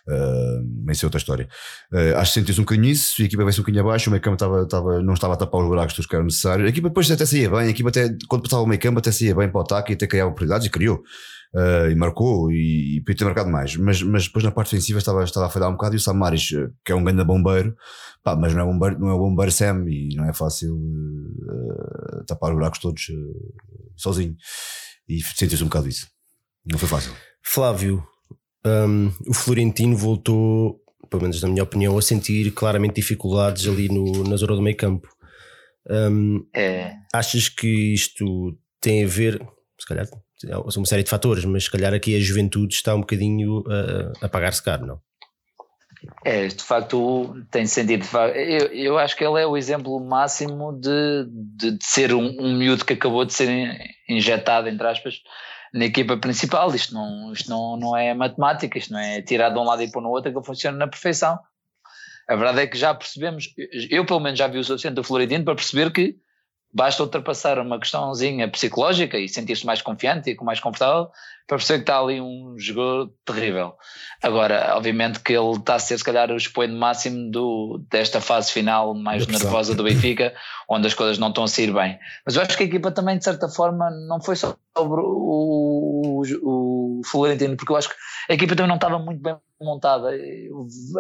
[0.07, 1.47] Uh, mas isso é outra história.
[1.91, 4.21] Uh, acho que sentiu-se um bocadinho isso, a equipa veio-se um bocadinho abaixo, o meio
[4.21, 6.65] campo estava, estava, não estava a tapar os buracos que eram necessários.
[6.65, 9.11] A equipa depois até saía bem, a equipa até, quando passava o meio campo, até
[9.11, 11.03] saía bem para o ataque e até criava oportunidades e criou.
[11.51, 14.99] Uh, e marcou e, e podia ter marcado mais, mas, mas depois na parte defensiva
[14.99, 15.95] estava, estava a falhar um bocado.
[15.95, 17.75] E o Samaris, uh, que é um grande bombeiro,
[18.23, 22.51] pá, mas não é bombeiro, não é bombeiro Sam e não é fácil uh, tapar
[22.51, 23.53] os buracos todos uh,
[23.95, 24.35] sozinho.
[25.07, 26.07] E sentiu-se um bocado isso.
[26.63, 27.13] Não foi fácil.
[27.41, 28.03] Flávio,
[28.63, 34.23] hum, o Florentino voltou, pelo menos na minha opinião, a sentir claramente dificuldades ali no,
[34.23, 35.07] na zona do meio campo.
[35.89, 39.41] Hum, É, achas que isto tem a ver,
[39.79, 40.07] se calhar,
[40.47, 44.30] uma série de fatores, mas se calhar aqui a juventude está um bocadinho a, a
[44.30, 45.02] pagar-se caro, não?
[46.23, 48.06] É, de facto tem sentido.
[48.34, 51.25] Eu, eu acho que ele é o exemplo máximo de,
[51.58, 55.15] de, de ser um, um miúdo que acabou de ser injetado, entre aspas,
[55.73, 56.73] na equipa principal.
[56.73, 59.91] Isto não, isto não, não é matemática, isto não é tirar de um lado e
[59.91, 61.38] pôr no outro, que funciona na perfeição.
[62.30, 63.49] A verdade é que já percebemos,
[63.89, 66.15] eu pelo menos já vi o suficiente do Florentino para perceber que
[66.73, 71.10] basta ultrapassar uma questãozinha psicológica e sentir-se mais confiante e com mais confortável
[71.47, 73.73] para perceber que está ali um jogador terrível.
[74.21, 78.51] Agora, obviamente que ele está a ser se calhar o expoente máximo do, desta fase
[78.51, 79.45] final mais pressão.
[79.45, 80.34] nervosa do Benfica,
[80.69, 81.97] onde as coisas não estão a sair bem.
[82.23, 86.21] Mas eu acho que a equipa também, de certa forma, não foi só sobre o,
[86.21, 87.95] o, o Florentino, porque eu acho que
[88.29, 90.12] a equipa também não estava muito bem montada.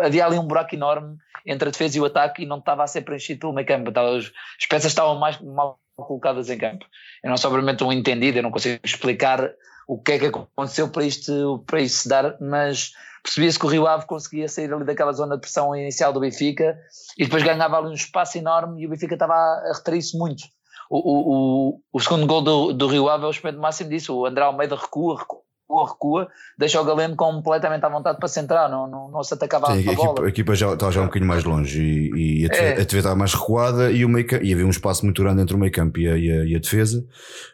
[0.01, 2.87] Havia ali um buraco enorme entre a defesa e o ataque e não estava a
[2.87, 3.91] ser preenchido pelo meio campo.
[3.97, 4.31] As
[4.69, 6.85] peças estavam mais mal colocadas em campo.
[7.23, 9.51] Eu não sou obviamente um entendido, eu não consigo explicar
[9.87, 12.91] o que é que aconteceu para isto, para isto se dar, mas
[13.23, 16.77] percebia-se que o Rio Ave conseguia sair ali daquela zona de pressão inicial do Benfica
[17.17, 20.43] e depois ganhava ali um espaço enorme e o Benfica estava a retrair-se muito.
[20.89, 21.33] O, o,
[21.71, 24.15] o, o segundo gol do, do Rio Ave é o expoente máximo disso.
[24.15, 26.27] O André Almeida recua, recua, recua,
[26.57, 29.93] deixa o Galeno completamente à vontade para centrar, não, não, não se atacava Sim, a,
[29.93, 30.07] bola.
[30.09, 32.71] equipa, a equipa já estava já um bocadinho mais longe e, e a, defesa, É.
[32.73, 35.55] a defesa estava mais recuada e, o meio, e havia um espaço muito grande entre
[35.55, 37.05] o meio campo e a, e a, a defesa.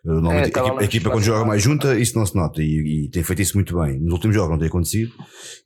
[0.03, 2.61] Uh, Normalmente É, a, equipa, a equipa quando joga mais junta, isso não se nota
[2.61, 3.99] e, e tem feito isso muito bem.
[3.99, 5.11] Nos últimos jogos não tem acontecido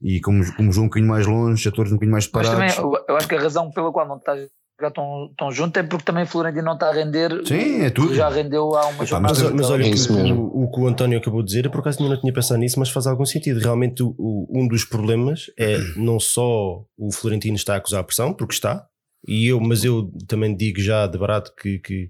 [0.01, 2.69] e como, como jogam um bocadinho mais longe, atores um bocadinho mais Mas também,
[3.07, 4.35] eu, acho que a razão pela qual não está
[4.79, 7.87] a jogar tão, tão junto é porque também Florentino não está a render Sim, é
[7.87, 8.15] o tudo.
[8.15, 9.19] já rendeu há uma Epá.
[9.19, 10.51] Mas, mas olha, É que isso o, mesmo.
[10.53, 12.79] o que o António acabou de dizer, eu por acaso ainda não tinha pensado nisso,
[12.79, 13.59] mas faz algum sentido.
[13.59, 18.03] Realmente, o- o- um dos problemas é não só o Florentino está a acusar a
[18.03, 18.85] pressão, porque está,
[19.27, 22.09] e eu, mas eu também digo já de barato que, que,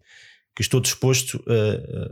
[0.56, 1.44] que estou disposto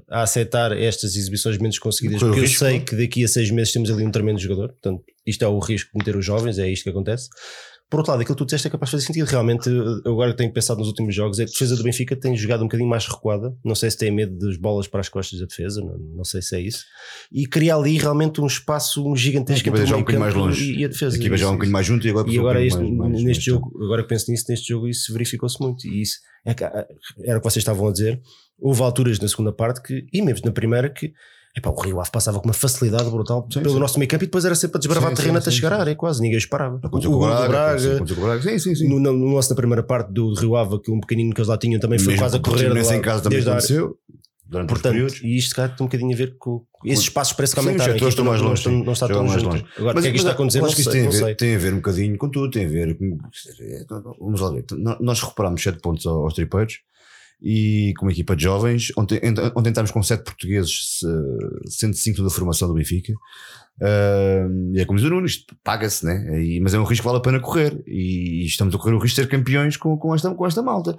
[0.09, 2.85] a, a aceitar estas exibições menos conseguidas, o porque eu sei não?
[2.85, 5.91] que daqui a seis meses temos ali um tremendo jogador, portanto, isto é o risco
[5.91, 7.29] de meter os jovens, é isto que acontece.
[7.89, 9.25] Por outro lado, aquilo que tu disseste é capaz de fazer sentido.
[9.27, 12.17] Realmente, eu agora que tenho pensado nos últimos jogos, é que a defesa do Benfica
[12.17, 13.55] tem jogado um bocadinho mais recuada.
[13.63, 16.41] Não sei se tem medo das bolas para as costas da defesa, não, não sei
[16.41, 16.83] se é isso.
[17.31, 20.33] E cria ali realmente um espaço um A gigantesco equipa já é um bocadinho mais
[20.35, 20.73] longe.
[20.73, 21.15] E, e a defesa.
[21.15, 22.93] a equipa já é um bocadinho mais junto e agora, e um agora, este, mais-
[23.11, 25.87] mais- neste jogo, agora que penso nisso, neste jogo isso verificou-se muito.
[25.87, 26.85] E isso é que, ah,
[27.23, 28.19] era o que vocês estavam a dizer.
[28.59, 31.13] Houve alturas na segunda parte que, e mesmo na primeira, que
[31.57, 33.79] epá, o Rio Ave passava com uma facilidade brutal Sim, pelo sim.
[33.79, 35.73] nosso meio campo e depois era sempre a desbravar Sim, terreno sim, até sim, chegar
[35.73, 35.81] à sim.
[35.81, 36.79] área, quase ninguém os parava.
[36.83, 38.41] O Braga.
[38.41, 38.87] Sim, sim, sim.
[38.87, 41.57] no, no nosso na primeira parte do, Rio Ave, aquele um pequenino que eles lá
[41.57, 43.97] tinham também foi Mesmo quase a correr lá, em casa também aconteceu.
[44.45, 46.63] durante Portanto, e isto cá tem um bocadinho a ver com.
[46.85, 47.95] Esses espaços parece que Sim, aumentaram.
[47.95, 48.83] aqui estão mais longe, Não, sim.
[48.85, 49.65] não está tão mais longe.
[49.77, 50.63] Agora, o que é que isto está a acontecer?
[50.63, 52.69] acho que isto tem, a ver, tem a ver um bocadinho com tudo, tem a
[52.69, 53.17] ver com.
[54.19, 54.65] Vamos lá ver.
[54.99, 56.79] Nós recuperámos 7 pontos aos tripeiros
[57.41, 59.19] e com uma equipa de jovens, ontem,
[59.55, 63.13] ontem entramos com 7 portugueses, eh, sendo 5 da formação do Benfica.
[63.79, 66.41] Uh, e é como diz o Nuno, isto paga-se, né?
[66.43, 67.83] E, mas é um risco que vale a pena correr.
[67.85, 70.97] E, estamos a correr o risco de ser campeões com, com, esta, com esta malta.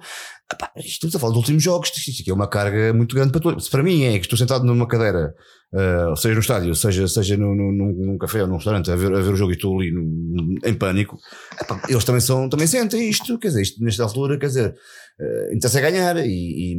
[0.51, 3.33] Epá, isto estamos a falar dos últimos jogos, isto aqui é uma carga muito grande
[3.33, 3.67] para todos.
[3.67, 5.35] Para mim é que estou sentado numa cadeira,
[5.73, 8.95] uh, seja no estádio, seja, seja no, no, num, num café ou num restaurante, a
[8.95, 11.17] ver, a ver o jogo e estou ali no, em pânico.
[11.61, 14.75] Epá, eles também, são, também sentem isto, quer dizer, isto, nesta altura, quer dizer,
[15.19, 16.77] uh, interessa ganhar e, e,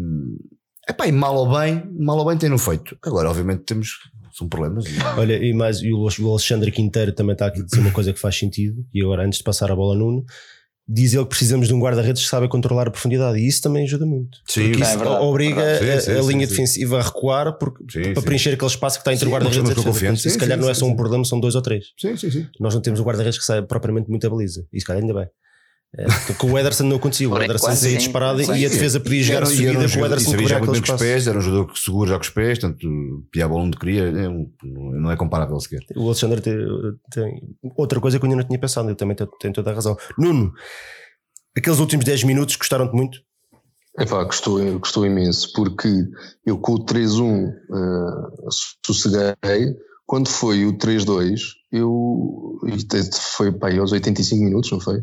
[0.89, 2.97] epá, e mal ou bem, mal ou bem tem-no feito.
[3.03, 3.91] Agora, obviamente, temos
[4.33, 4.85] são problemas.
[5.19, 8.19] Olha, e mais, e o Alexandre Quinteiro também está aqui a dizer uma coisa que
[8.19, 8.85] faz sentido.
[8.95, 10.25] E agora, antes de passar a bola a Nuno,
[10.89, 13.39] diz ele que precisamos de um guarda-redes que saiba controlar a profundidade.
[13.39, 14.39] E isso também ajuda muito.
[14.49, 15.91] Sim, porque é isso verdade, obriga verdade.
[15.91, 16.51] a, Sim, sim, a sim, linha sim.
[16.53, 18.27] defensiva a recuar porque, Sim, para sim.
[18.27, 20.31] preencher aquele espaço que está entre Sim, o guarda-redes e a defesa.
[20.31, 20.97] Se calhar sim, não é sim, só um sim.
[20.97, 21.87] problema, são dois ou três.
[21.99, 22.47] Sim, sim, sim.
[22.59, 24.67] Nós não temos um guarda-redes que saiba propriamente muita baliza.
[24.73, 25.29] E se calhar ainda bem.
[25.97, 27.29] É, com o Ederson não acontecia.
[27.29, 28.53] O Ederson saía disparado Sim.
[28.55, 30.73] e a defesa podia jogar Era- de seguida um com o Ederson cobrir jogar com
[30.73, 32.79] os pés, era um jogador que seguro já com os pés, tanto
[33.33, 35.81] pia a bola onde queria, é um- não é comparável sequer.
[35.97, 36.57] O Alexandre tem,
[37.13, 37.43] tem
[37.77, 39.97] outra coisa que eu ainda não tinha pensado, ele também tem, tem toda a razão.
[40.17, 40.53] Nuno,
[41.57, 43.19] aqueles últimos 10 minutos gostaram-te muito?
[43.99, 45.89] Epá, gostou, gostou imenso, porque
[46.47, 48.49] eu com o 3-1 uh,
[48.87, 49.35] sosseguei,
[50.07, 51.41] quando foi o 3-2,
[51.73, 52.59] eu.
[53.37, 55.03] Foi pá, aos 85 minutos, não foi?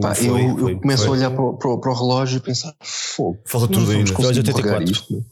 [0.00, 1.08] Pá, Foi, eu, foi, eu começo foi.
[1.08, 4.12] a olhar para, o- para o- relógio e pensar: fogo, Falta tudo ainda.
[4.12, 4.84] pagar 84.
[4.92, 5.24] isto.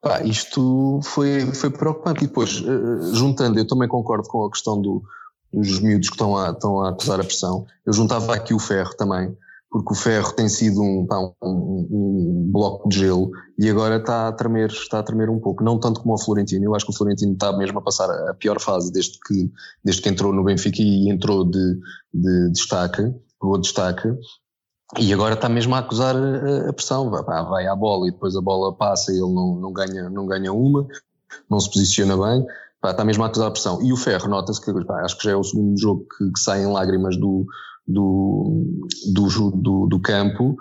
[0.00, 2.24] Pá, isto foi, foi preocupante.
[2.24, 5.02] E depois, eh, juntando, eu também concordo com a questão do,
[5.52, 7.66] dos miúdos que estão a, estão a acusar a pressão.
[7.86, 9.36] Eu juntava aqui o ferro também,
[9.72, 14.28] porque o ferro tem sido um, pá, um, um- bloco de gelo e agora está
[14.28, 15.64] a tremer, está a tremer um pouco.
[15.64, 16.66] Não tanto como o Florentino.
[16.66, 19.50] Eu acho que o Florentino está mesmo a passar a pior fase desde que,
[19.82, 21.78] desde que entrou no Benfica e entrou de,
[22.12, 23.02] de destaque,
[23.40, 24.08] pegou destaque.
[24.98, 27.08] E agora está mesmo a acusar a, pressão.
[27.08, 30.52] Vai, à bola e depois a bola passa e ele não, não, ganha, não ganha
[30.52, 30.86] uma,
[31.48, 32.44] não se posiciona bem.
[32.84, 33.80] Está mesmo a acusar a pressão.
[33.80, 36.66] E o Ferro, nota-se que acho que já é o segundo jogo que, que saem
[36.66, 37.46] lágrimas do,
[37.86, 38.78] do,
[39.12, 40.56] do, do, do campo.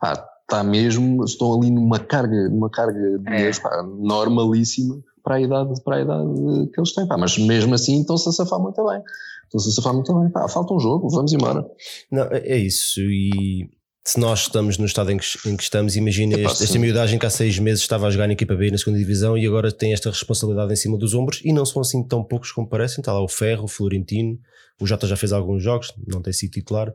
[0.00, 3.50] Pá, está mesmo, estão ali numa carga, numa carga de É.
[3.60, 6.30] pá, normalíssima para a idade, para a idade
[6.72, 7.06] que eles têm.
[7.06, 9.00] Pá, mas mesmo assim estão-se a safar muito bem.
[9.44, 10.30] Estão-se a safar muito bem.
[10.30, 11.64] Pá, falta um jogo, vamos embora.
[12.10, 13.00] Não, é é isso.
[13.02, 13.68] E
[14.04, 16.78] se nós estamos no estado em que, em que estamos, imagina este- esta sim.
[16.78, 19.46] miudagem que há seis meses estava a jogar na equipa B na segunda divisão e
[19.46, 22.66] agora tem esta responsabilidade em cima dos ombros e não são assim tão poucos como
[22.66, 23.00] parecem.
[23.02, 24.38] Está lá o Ferro, o Florentino,
[24.80, 26.92] o Jota já fez alguns jogos, não tem sido titular.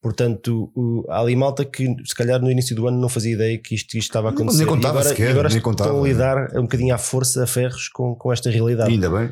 [0.00, 3.56] Portanto, o- há ali malta que se calhar no início do ano não fazia ideia
[3.58, 4.58] que isto, isto estava a acontecer.
[4.58, 6.00] nem contava e agora, sequer, e agora nem estão contava.
[6.00, 8.90] a lidar um bocadinho à força, a ferros, com, com esta realidade.
[8.90, 9.30] Ainda bem.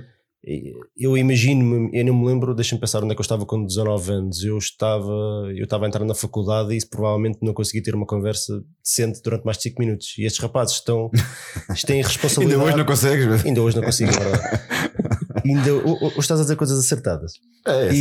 [0.97, 4.11] Eu imagino-me, eu não me lembro, deixa-me pensar onde é que eu estava com 19
[4.13, 4.43] anos.
[4.43, 5.13] Eu estava,
[5.55, 9.45] eu estava a entrar na faculdade e provavelmente não conseguia ter uma conversa decente durante
[9.45, 10.15] mais de 5 minutos.
[10.17, 11.11] E estes rapazes estão,
[11.87, 12.59] tem responsabilidade.
[12.61, 15.21] Ainda hoje não consegues, mas- Ainda hoje não consigo, é.
[15.45, 17.33] Ainda ho- hoje estás a dizer coisas acertadas.
[17.67, 17.97] É, assim,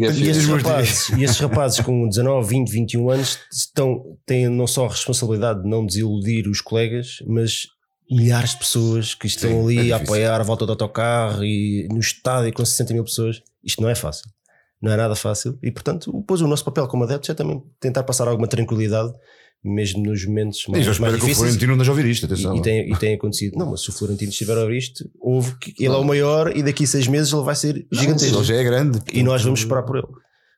[0.00, 4.48] E, é e estes rapazes, e estes rapazes com 19, 20, 21 anos estão, têm
[4.48, 7.66] não só a responsabilidade de não desiludir os colegas, mas
[8.10, 9.96] milhares de pessoas que estão Sim, é ali a difícil.
[9.96, 13.42] apoiar a volta do autocarro e no estádio com 60 mil pessoas.
[13.64, 14.24] Isto não é fácil.
[14.80, 15.58] Não é nada fácil.
[15.62, 19.12] E portanto, depois o nosso papel como adeptos é também tentar passar alguma tranquilidade,
[19.64, 21.38] mesmo nos momentos mais, eu mais espero que o difíceis.
[21.38, 22.56] Florentino não já ouvir isto, atenção.
[22.56, 23.58] E, e, tem, e tem acontecido.
[23.58, 26.56] Não, mas se o Florentino estiver a ouvir isto, houve que ele é o maior
[26.56, 28.38] e daqui a seis meses ele vai ser Não, gigantesco.
[28.38, 29.00] Ele já é grande.
[29.12, 30.06] E nós vamos esperar por ele.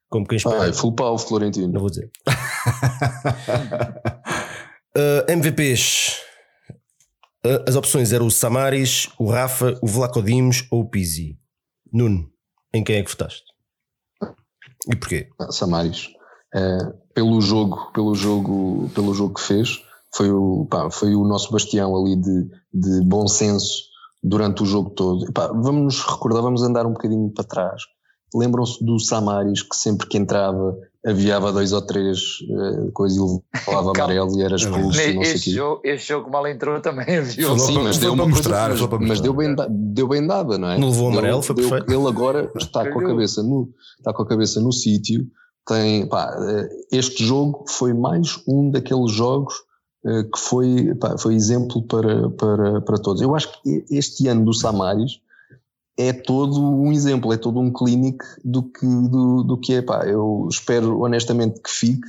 [0.09, 0.63] Como quem espera.
[0.63, 1.73] Ai, full pau, Florentino.
[1.73, 2.11] Não vou dizer.
[4.97, 6.21] Uh, MVPs.
[7.45, 11.37] Uh, as opções eram o Samaris, o Rafa, o Vlaco Dimos ou o Pizzi.
[11.93, 12.31] Nuno,
[12.73, 13.43] em quem é que votaste?
[14.89, 15.29] E porquê?
[15.41, 16.11] Ah, Samaris.
[17.15, 19.81] Pelo jogo, pelo jogo, pelo jogo que fez,
[20.15, 23.85] foi o, pá, foi o nosso bastião ali de, de bom senso
[24.23, 25.33] durante o jogo todo.
[25.33, 27.83] Pá, vamos nos recordar, vamos andar um bocadinho para trás.
[28.35, 32.19] Lembram-se do Samaris que sempre que entrava aviava dois ou três
[32.51, 33.21] eh, coisas e
[33.71, 37.49] levava amarelo e era expulso Este jogo, este jogo mal entrou também viu.
[37.51, 40.57] Foi Sim, mas deu para uma mostrar, coisa, mas, mas deu, bem, deu bem dada,
[40.59, 40.79] não é?
[40.79, 41.93] Não levou Deu- amarelo, foi deu- perfeito.
[41.93, 45.27] Ele agora está com a cabeça no, está com a cabeça no sítio.
[45.67, 49.55] Tem, pá, eh, este jogo foi mais um daqueles jogos
[50.05, 53.23] eh, que foi, pá, foi exemplo para, para, para todos.
[53.23, 55.21] Eu acho que este ano do Samaris
[55.97, 59.83] é todo um exemplo, é todo um clínico do que, do, do que é.
[59.83, 62.09] Pá, eu espero honestamente que fique.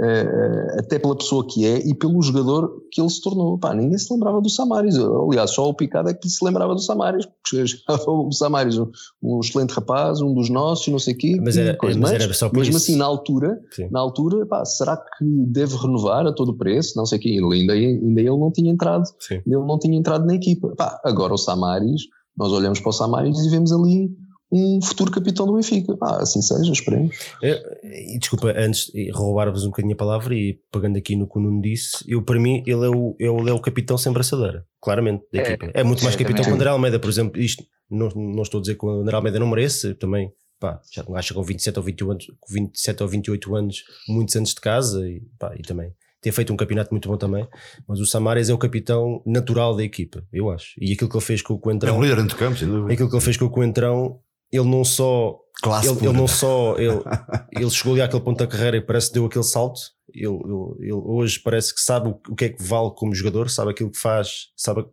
[0.00, 3.58] Uh, até pela pessoa que é e pelo jogador que ele se tornou.
[3.58, 4.96] Pá, ninguém se lembrava do Samaris.
[4.96, 7.64] Aliás, só o Picado é que se lembrava do Samaris, porque
[8.06, 8.90] o Samaris, um,
[9.22, 11.38] um, excelente rapaz, um dos nossos, não sei o quê.
[11.40, 11.98] Mas era, coisa.
[11.98, 12.84] mas, mas era só por mesmo isso.
[12.84, 13.88] assim, na altura, Sim.
[13.90, 16.94] na altura, pá, será que deve renovar a todo preço?
[16.96, 17.40] Não sei o quê.
[17.52, 19.42] Ainda, ainda ele não tinha entrado, Sim.
[19.46, 20.74] ele não tinha entrado na equipa.
[20.76, 22.02] Pá, agora o Samaris,
[22.36, 24.10] nós olhamos para o Samaris e vemos ali
[24.52, 25.96] um futuro capitão do Benfica.
[26.02, 27.16] Ah, assim seja, esperemos.
[27.42, 31.38] Eu- e desculpa, antes de roubar-vos um bocadinho a palavra e pegando aqui no que
[31.38, 34.64] o Nuno disse, eu para mim ele é o, ele é o capitão sem braçadeira,
[34.80, 35.70] claramente, da É, equipa.
[35.74, 37.40] É muito mais é, capitão que o André Almeida, por exemplo.
[37.40, 40.32] Isto não, não estou a dizer que o André Almeida não merece, também.
[40.58, 44.36] Pá, já acho que com 27 ou 28 anos, com 27 ou 28 anos, muitos
[44.36, 47.48] anos de casa e, pá, e também ter feito um campeonato muito bom também.
[47.88, 50.74] Mas o Samares é o capitão natural da equipa, eu acho.
[50.78, 52.68] E aquilo que ele fez com o É Coentrão, um líder dentro do campo, sem
[52.68, 52.92] dúvida.
[52.92, 54.18] aquilo que ele fez com o Coentrão,
[54.52, 57.00] ele não só Classe ele, ele não só ele,
[57.52, 59.80] ele chegou ali àquele ponto da carreira e parece que deu aquele salto.
[60.12, 63.70] Ele, ele- ele hoje parece que sabe o, que é que vale como jogador, sabe
[63.70, 64.84] aquilo que faz, sabe,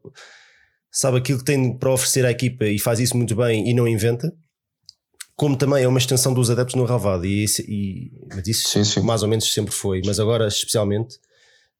[0.91, 3.87] sabe aquilo que tem para oferecer à equipa e faz isso muito bem e não
[3.87, 4.31] inventa.
[5.35, 9.01] Como também é uma extensão dos adeptos no Ravado, e, e- mas isso Sim, sim.
[9.01, 11.15] mais ou menos sempre foi, mas agora especialmente.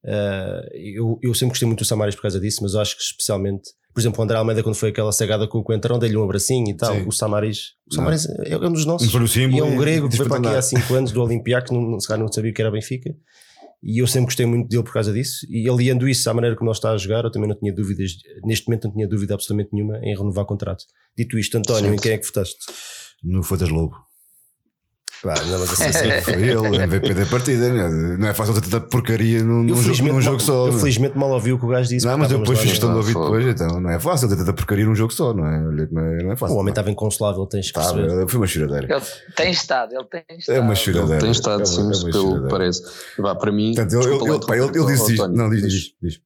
[0.05, 3.01] eh, eu, eu sempre gostei muito do Samaris por causa disso, mas eu acho que
[3.03, 6.23] especialmente, por exemplo, o André Almeida, quando foi aquela sagada com o Coentrão, dei-lhe um
[6.23, 6.93] abracinho e tal.
[6.93, 7.07] Sim.
[7.07, 9.11] O Samaris, o Samaris é, é um dos nossos.
[9.11, 10.61] Um símbolo E é um e grego que foi para aqui há andar.
[10.61, 13.09] 5 anos do Olympiacos, não, não, se calhar não sabia que era Benfica.
[13.81, 15.47] E eu sempre gostei muito dele por causa disso.
[15.49, 18.11] E aliando isso à maneira como ele está a jogar, eu também não tinha dúvidas,
[18.45, 20.83] neste momento não tinha dúvida absolutamente nenhuma em renovar contrato.
[21.17, 22.59] Dito isto, António, em quem é que votaste?
[23.23, 23.95] No Fotas Lobo.
[25.23, 27.69] Pá, não, mas assim, Foi ele, MVP da partida.
[27.73, 28.17] né?
[28.17, 30.67] Não é fácil ter tanta porcaria num, num jogo, num jogo só.
[30.67, 30.79] eu né?
[30.79, 32.05] felizmente mal ouvi o que o gajo disse.
[32.05, 34.53] Não, mas eu depois fiz questão de ouvir depois, então não é fácil ter tanta
[34.53, 35.67] porcaria num jogo só, não é?
[35.67, 36.55] Olha que não é, não é fácil.
[36.55, 38.27] O homem estava inconsolável, tens que Tá, perceber.
[38.29, 38.95] foi uma choradeira.
[38.95, 40.55] Ele tem estado, ele tem estado.
[40.55, 41.21] É uma Ele choradeira.
[41.21, 42.83] tem estado, É sim, é uma pelo parece.
[43.17, 45.27] Vá, para mim, Portanto, ele, ele, ele, pá, ele, ele disse isto.
[45.29, 46.19] Não, diz, mas diz, diz.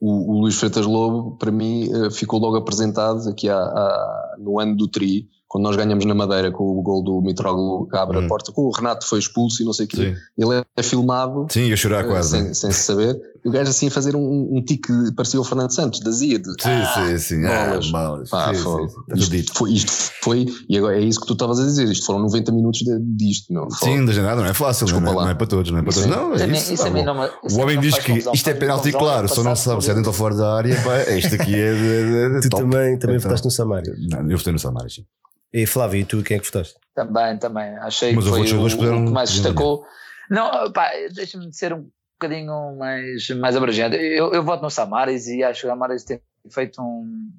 [0.00, 4.60] O, o Luís Freitas Lobo, para mim, eh, ficou logo apresentado aqui há, há- no
[4.60, 8.18] ano do Tri, quando nós ganhamos na Madeira com o gol do Mitroglou que abre
[8.18, 8.24] Hum.
[8.26, 9.96] a porta, com o Renato foi expulso e não sei o quê.
[9.96, 10.14] Sim.
[10.36, 12.30] Ele é filmado Sim, ia chorar eh, quase.
[12.30, 13.18] sem, sem se saber.
[13.42, 16.36] E o gajo assim a fazer um, um tique, parecia o Fernando Santos, da Zia,
[16.38, 17.44] de Sim, sim, sim.
[17.46, 17.90] Ah, bolas.
[17.92, 18.30] malas.
[18.30, 19.36] Pá, Sim, foi- sim, sim.
[19.36, 19.92] Isto, foi, isto
[20.22, 22.98] foi, e agora é isso que tu estavas a dizer, isto foram 90 minutos de,
[23.16, 23.70] disto, meu.
[23.70, 25.22] Sim, não é nada, não é fácil, não é, lá.
[25.24, 26.04] não é para todos, não é para todos.
[26.04, 26.10] Sim.
[26.10, 26.74] Não, a é mim- isso.
[26.74, 28.90] isso a tá não me- isso O a homem não diz que isto é penalti
[28.90, 30.74] claro, só não sabe se é dentro ou fora da área.
[30.82, 32.64] Pá, este aqui é de, de Tu top.
[32.64, 33.28] também, também Então.
[33.30, 33.94] votaste no Samário.
[34.10, 34.94] Não, eu votei no Samaris.
[34.94, 35.04] sim.
[35.52, 36.78] E Flávio, e tu quem é que votaste?
[36.94, 37.76] Também, também.
[37.78, 39.84] Achei Mas que foi o, puderam- o que mais destacou.
[40.30, 43.96] Não, pá, deixa-me ser um bocadinho mais, mais abrangente.
[43.96, 47.30] Eu, eu voto no Samaris e acho que o Samaris tem feito um,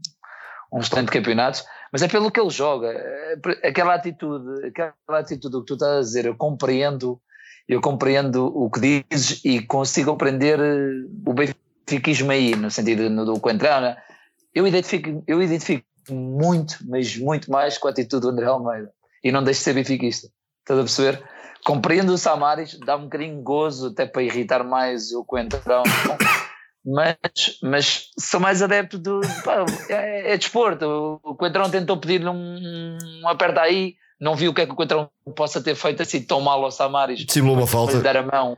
[0.72, 2.94] um excelente campeonato, mas é pelo que ele joga.
[3.64, 7.20] Aquela atitude, aquela atitude que tu estás a dizer, eu compreendo,
[7.68, 13.40] eu compreendo o que dizes e consigo compreender eh, o benfiquismo aí, no sentido do
[13.40, 13.98] Coentrão, né?
[14.58, 18.92] eu identifico, eu identifico muito, mas muito mais com a atitude do André Almeida.
[19.24, 20.28] E não deixo de ser benfiquista.
[20.60, 21.24] Estás a perceber?
[21.66, 25.84] Compreendo o Samaris, dá um bocadinho gozo, até para irritar mais o Coentrão.
[26.86, 29.22] mas, mas sou mais adepto do.
[29.44, 31.20] pá, é, é desporto.
[31.24, 34.76] O Coentrão tentou pedir-lhe um, um aperta aí, não viu o que é que o
[34.76, 37.26] Coentrão possa ter feito assim tão mal ao Samaris.
[37.30, 38.00] Simulou uma falta.
[38.00, 38.58] dar a mão.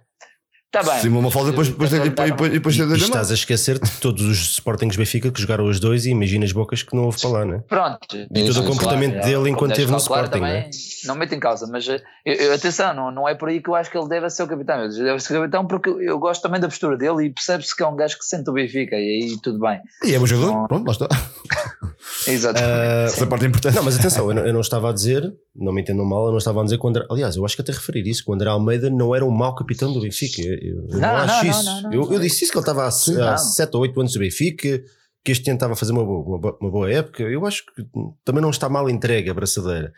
[0.71, 1.01] Está bem.
[1.01, 2.13] Simulou uma falta e depois, depois, depois, a mão.
[2.13, 5.65] depois, depois, E, depois, e estás a esquecer de todos os Sportings Benfica que jogaram
[5.65, 7.63] os dois e imagina as bocas que não houve para lá, né?
[7.67, 7.97] Pronto.
[8.15, 10.69] E todo o Sim, comportamento Claro, dele é, enquanto esteve no Sporting, também, né?
[11.05, 13.69] Não meto em causa, mas eh, eu, eu- atenção, não, não é por aí que
[13.69, 14.83] eu acho que ele deve ser o capitão.
[14.83, 17.81] Ele deve ser o capitão porque eu gosto também da postura dele e percebe-se que
[17.81, 19.79] é um gajo que sente o Benfica e aí tudo bem.
[20.05, 21.07] E é bom jogador, pronto, lá está.
[22.27, 22.59] Exato.
[22.61, 23.75] Ah, Essa parte é importante.
[23.75, 26.31] Não, mas atenção, eu não, eu não estava a dizer, não me entendam mal, eu
[26.31, 28.29] não estava a dizer que o André, aliás, eu acho que até referir isso, que
[28.29, 30.41] o André Almeida não era um mau capitão do Benfica.
[30.61, 31.81] Eu, eu não, Não, acho não, isso.
[31.83, 33.37] não, eu, eu disse isso que ele estava há, Sim, há não.
[33.37, 34.81] 7 ou 8 anos do Benfica,
[35.23, 37.23] que este ano estava a fazer uma boa, uma boa- uma boa época.
[37.23, 37.85] Eu acho que
[38.23, 39.91] também não está mal entregue a braçadeira.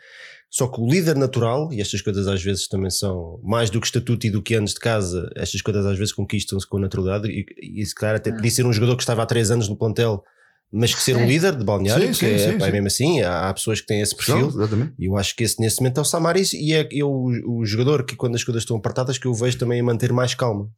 [0.50, 3.86] Só que o líder natural, e estas coisas às vezes também são mais do que
[3.86, 7.28] estatuto e do que anos de casa, estas coisas às vezes conquistam-se com naturalidade.
[7.30, 9.76] E, e se calhar até podia ser um jogador que estava há 3 anos no
[9.76, 10.22] plantel,
[10.72, 13.20] mas que ser um líder de balneário, Sim, porque sim, é, sim, pá, mesmo assim,
[13.20, 14.50] há, há pessoas que têm esse perfil.
[14.98, 18.04] E eu acho que esse nesse momento é o Samaris e é eu, o jogador
[18.06, 20.70] que quando as coisas estão apertadas que eu vejo também a manter mais calma.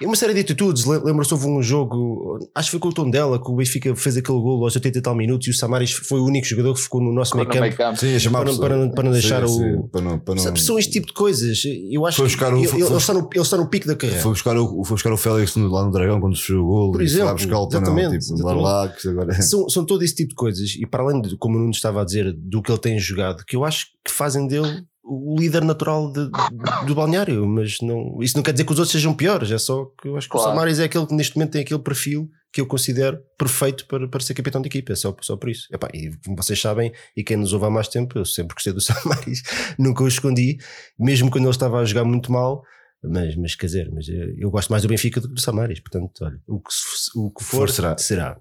[0.00, 2.92] E uma série de atitudes, Le- lembro-se houve um jogo, acho que foi com o
[2.92, 5.92] Tondela, que o Benfica fez aquele gol aos 80 e tal minutos e o Samaris
[5.92, 7.96] foi o único jogador que ficou no nosso meio campo.
[7.96, 8.68] Sim, a chamar Para- pessoa.
[8.68, 11.06] para- para não deixar Sim, o- sim, para não- para não- Sabe, São este tipo
[11.06, 11.62] de coisas.
[11.90, 13.68] Eu acho Foi que buscar o- ele, foi- ele foi- está no, ele está no
[13.68, 14.20] pico da carreira.
[14.20, 16.92] Foi buscar, o, foi buscar o Félix no- lá no Dragão quando fechou o gol.
[16.92, 19.42] Por e lá exemplo, buscá-lo para não, exatamente, tipo, lá, lá, que agora.
[19.42, 20.70] São, são todo esse tipo de coisas.
[20.76, 23.44] E para além de, como o Nuno estava a dizer, do que ele tem jogado,
[23.46, 28.18] que eu acho que fazem dele o líder natural de- de- do balneário, mas não,
[28.22, 30.32] isso não quer dizer que os outros sejam piores, é só que eu acho que
[30.32, 30.48] Claro.
[30.48, 34.08] o Samaris é aquele que neste momento tem aquele perfil que eu considero perfeito para,
[34.08, 35.66] para ser capitão de equipa, é só, só por isso.
[35.72, 38.72] Epá, e como vocês sabem, e quem nos ouve há mais tempo, eu sempre gostei
[38.72, 38.80] do
[39.36, 39.42] Samaris,
[39.78, 40.56] nunca o escondi,
[40.98, 42.62] mesmo quando ele estava a jogar muito mal.
[43.06, 45.80] Mas, mas quer dizer, mas eu, eu gosto mais do Benfica do que do Samaris,
[45.80, 46.70] portanto, olha, o que,
[47.16, 47.98] o que for, For será.
[47.98, 48.40] será.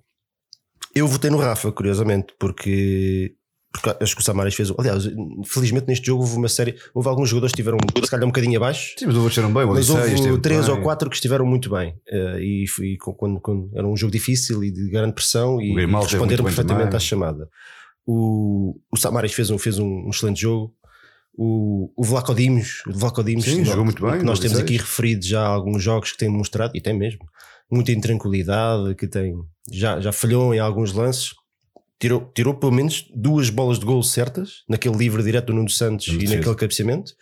[0.96, 3.36] Eu votei no Rafa, curiosamente, porque,
[3.74, 4.72] porque acho que o Samaris fez.
[4.78, 5.04] Aliás,
[5.46, 6.76] felizmente neste jogo houve uma série.
[6.94, 9.90] Houve alguns jogadores que estiveram se calhar um bocadinho abaixo, Sim, mas houve bem, mas
[9.90, 10.76] houve três bem.
[10.76, 11.96] ou quatro que estiveram muito bem.
[12.08, 16.44] Eh, e quando, quando era um jogo difícil e de grande pressão e, e responderam
[16.46, 17.50] bem perfeitamente à chamada.
[18.06, 20.74] O, o Samaris fez um, fez um, um excelente jogo.
[21.36, 24.60] O, o Vlaco Dimos, o Vlaco Dimos, Sim, jogou nós- muito bem, que nós temos
[24.60, 27.26] aqui referido já alguns jogos que têm mostrado, e tem mesmo,
[27.72, 29.34] muita intranquilidade, que tem,
[29.72, 31.32] já, já falhou em alguns lances.
[32.04, 36.08] Tirou, tirou pelo menos duas bolas de gol certas naquele livre direto do Nuno Santos
[36.10, 36.36] e defesa.
[36.36, 37.14] naquele cabeceamento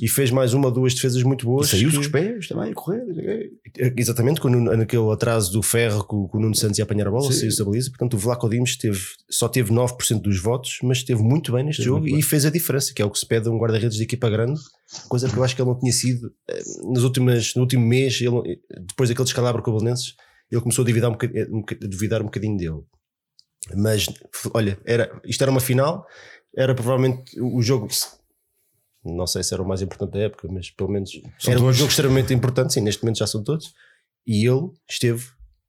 [0.00, 1.66] e fez mais uma ou duas defesas muito E boas.
[1.68, 3.02] saiu-se com que- os pés também, a correr.
[3.96, 7.32] Exatamente, com Nuno- naquele atraso do ferro que o, Nuno Santos ia apanhar a bola,
[7.32, 7.90] saiu-se a baliza.
[7.90, 11.82] Portanto, o Vlaco Dimos teve, só teve 9% dos votos, mas esteve muito bem neste
[11.82, 13.96] Esteve jogo e fez a diferença, que é o que se pede a um guarda-redes
[13.96, 14.60] de equipa grande,
[15.08, 18.20] coisa que eu acho que ele não tinha sido eh, nas últimas, no último mês,
[18.20, 20.14] ele, depois daquele descalabro com o Belenenses,
[20.50, 22.80] ele começou a duvidar um, bocadinho, boca- a duvidar um bocadinho dele.
[23.76, 24.06] Mas,
[24.54, 26.06] olha, era, isto era uma final,
[26.56, 27.88] era provavelmente o jogo.
[29.04, 31.64] Não sei se era o mais importante da época, mas pelo menos São era um
[31.64, 31.76] todos.
[31.76, 32.74] jogo extremamente importante.
[32.74, 33.74] Sim, neste momento já são todos.
[34.26, 35.26] E ele esteve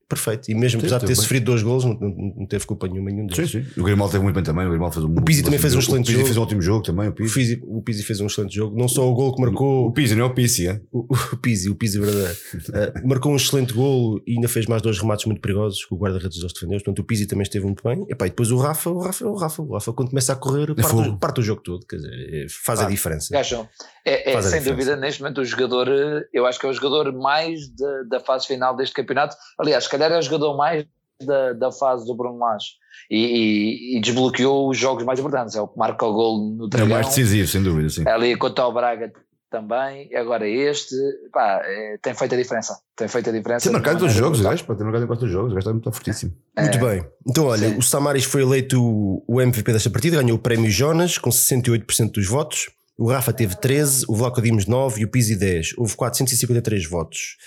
[0.09, 0.49] perfeito.
[0.51, 1.15] E mesmo Sim, apesar de ter bem.
[1.15, 3.49] sofrido dois golos, não, não- não teve culpa nenhuma nenhum deles.
[3.51, 3.79] Sim, sim.
[3.79, 4.65] O Grimaldo teve muito bem também.
[4.65, 6.25] O Grimaldo fez um O Pizzi também fez um excelente O Pizzi jogo.
[6.25, 7.07] fez um ótimo jogo também.
[7.07, 8.77] O O Pizzi, Pizzi, o Pizzi fez um excelente jogo.
[8.77, 9.87] Não só o gol que marcou.
[9.87, 10.81] o Pizzi não é o Pizzi, é?
[10.91, 12.33] O, o Pizzi, o Pizzi verdadeiro.
[12.33, 15.97] Uh, marcou um excelente gol e ainda fez mais dois remates muito perigosos que o
[15.97, 16.77] guarda-redes deles defendeu.
[16.79, 18.05] Portanto, o Pizzi também esteve muito bem.
[18.09, 19.61] Epá, e depois o Rafa, o Rafa o Rafa.
[19.61, 21.85] O Rafa, quando começa a correr, parte, o, parte o jogo todo.
[21.85, 23.27] Quer dizer, é- faz a Ah, diferença.
[23.33, 23.67] Gajão.
[24.05, 24.69] É, é a sem diferença.
[24.71, 28.19] dúvida, neste momento, o jogador, eh, eu acho que é o jogador mais da, da
[28.19, 29.35] fase final deste campeonato.
[29.59, 30.85] Aliás, se calhar é o jogador mais
[31.21, 32.67] da, da fase do Bruno Lage.
[33.11, 35.55] E, e- e desbloqueou os jogos mais importantes.
[35.55, 38.07] É o que marca o gol no É o Dragão, mais decisivo, sem dúvida, sim.
[38.07, 39.11] ali contra o Braga
[39.49, 40.15] também.
[40.15, 40.95] Agora este,
[41.33, 42.77] pá, é, tem feito a diferença.
[42.95, 43.63] Tem feito a diferença.
[43.63, 44.63] Tem marcado os jogos, gajo.
[44.63, 45.51] Pode ter marcado em os jogos.
[45.51, 46.33] O gajo está muito fortíssimo.
[46.57, 46.81] Muito É.
[46.81, 47.05] bem.
[47.27, 47.77] Então, olha, Sim.
[47.77, 52.11] o Samaris foi eleito o o MVP desta partida, ganhou o prémio Jonas com 68%
[52.13, 52.69] dos votos.
[53.01, 55.75] O Rafa teve 13, o Vlaco Dimos 9 e o Pizzi 10.
[55.77, 57.37] Houve 453 votos.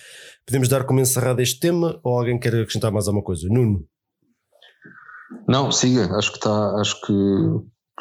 [0.47, 3.47] Podemos dar como encerrado este tema ou alguém quer acrescentar mais alguma coisa?
[3.51, 3.87] Nuno?
[5.47, 7.13] Não, siga, acho que está, acho que,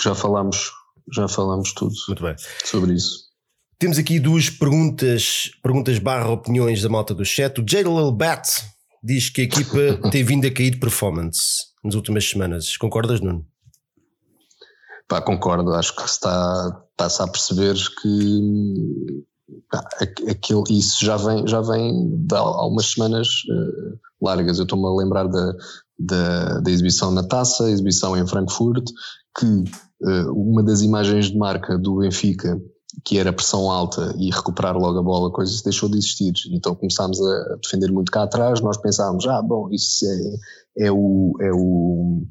[0.02, 0.72] já falámos,
[1.14, 2.36] já falámos tudo Muito bem.
[2.64, 3.26] sobre isso.
[3.78, 7.60] Temos aqui duas perguntas, perguntas barra opiniões da malta do chat.
[7.60, 8.48] O Jadal Bat
[9.04, 12.78] diz que a equipa tem vindo a cair de performance nas últimas semanas.
[12.78, 13.46] Concordas, Nuno?
[15.06, 19.24] Pá, concordo, acho que está, está-se a perceber que
[19.72, 24.58] pá, aqu- aquilo, isso já vem, já vem de há algumas semanas eh, largas.
[24.58, 25.54] Eu estou-me a lembrar da,
[26.00, 28.86] da, da exibição na taça, a exibição em Frankfurt,
[29.38, 29.64] que
[30.08, 32.60] eh, uma das imagens de marca do Benfica,
[33.06, 36.34] que era pressão alta e recuperar logo a bola, coisa deixou de existir.
[36.52, 40.06] Então começámos a defender muito cá atrás, nós pensámos, ah, bom, isso
[40.78, 41.34] é, é o.
[41.42, 42.24] É o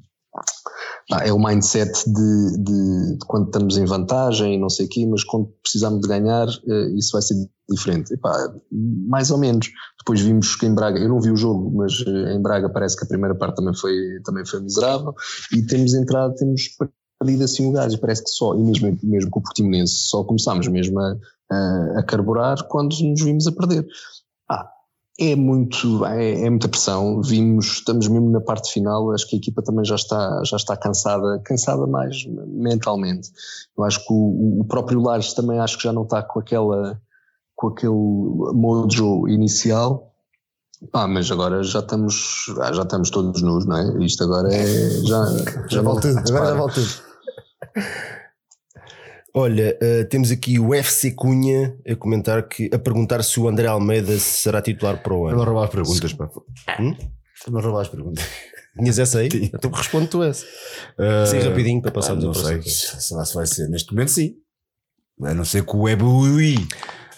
[1.22, 5.24] é o mindset de, de- de quando estamos em vantagem não sei o quê, mas
[5.24, 7.34] quando precisamos de ganhar, eh, isso vai ser
[7.68, 8.12] diferente.
[8.14, 8.32] Epá,
[9.08, 9.68] mais ou menos.
[9.98, 12.96] Depois vimos que em Braga, eu não vi o jogo, mas eh, em Braga parece
[12.96, 13.94] que a primeira parte também foi,
[14.24, 15.14] também foi miserável
[15.52, 16.62] e temos entrado, temos
[17.20, 20.68] perdido assim o gás, parece que só, e mesmo, mesmo com o Portimonense, só começámos
[20.68, 21.16] mesmo a,
[21.98, 23.86] a carburar quando nos vimos a perder.
[25.20, 27.20] É muito, é, é muita pressão.
[27.20, 29.12] Vimos, estamos mesmo na parte final.
[29.12, 33.28] Acho que a equipa também já está, já está cansada, cansada mais mentalmente.
[33.76, 36.98] Eu acho que o, o próprio Lares também acho que já não está com aquela,
[37.54, 40.10] com aquele mojo inicial.
[40.90, 44.02] Pá, mas agora já estamos, já estamos todos nus, não é?
[44.02, 45.24] Isto agora é, já,
[45.68, 47.10] Já tudo, agora já tudo.
[49.40, 53.66] Olha, eh, temos aqui o FC Cunha a comentar que a perguntar se o André
[53.66, 55.42] Almeida será titular para o ano.
[55.42, 56.28] roubar as perguntas, pá.
[56.78, 56.96] Hum?
[57.34, 58.24] Estão a roubar as perguntas.
[58.78, 59.30] Tinhas essa aí?
[59.30, 59.50] Sim.
[59.52, 60.44] Então responde tu essa.
[60.98, 63.00] Uh, Sim, rapidinho para passarmos não ao sei próximo.
[63.00, 63.68] se lá se vai ser.
[63.68, 64.34] Neste momento, sim.
[65.22, 66.54] A não ser que o Ebui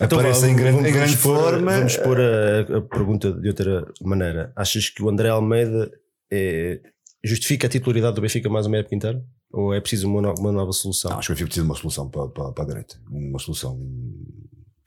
[0.01, 1.73] Então, apareça em grande, em grande pôr- forma.
[1.77, 4.53] Vamos pôr a, a pergunta de outra maneira.
[4.57, 5.91] Achas que o André Almeida
[6.33, 6.81] é-
[7.25, 9.23] justifica a titularidade do Benfica mais uma época inteira?
[9.53, 11.11] Ou é preciso uma, no- uma nova solução?
[11.11, 12.97] Não, acho que o Benfica precisa de uma solução para, para, para a direita.
[13.11, 13.79] Uma solução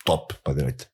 [0.04, 0.88] top para a direita.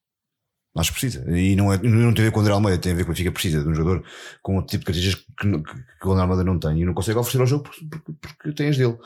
[0.78, 1.30] Acho que precisa.
[1.38, 3.12] E não, é, não tem a ver com o André Almeida, tem a ver com
[3.12, 4.06] o Benfica precisa de um jogador
[4.42, 6.94] com o tipo de características que, que, que o André Almeida não tem e não
[6.94, 8.98] consegue oferecer ao jogo porque, porque, porque tem as dele.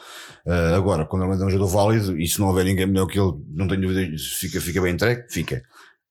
[0.45, 2.85] Uh, agora, quando o André Almeida é um jogador válido e se não houver ninguém
[2.85, 5.63] melhor que ele, não tenho dúvida, fica, fica bem entregue, fica.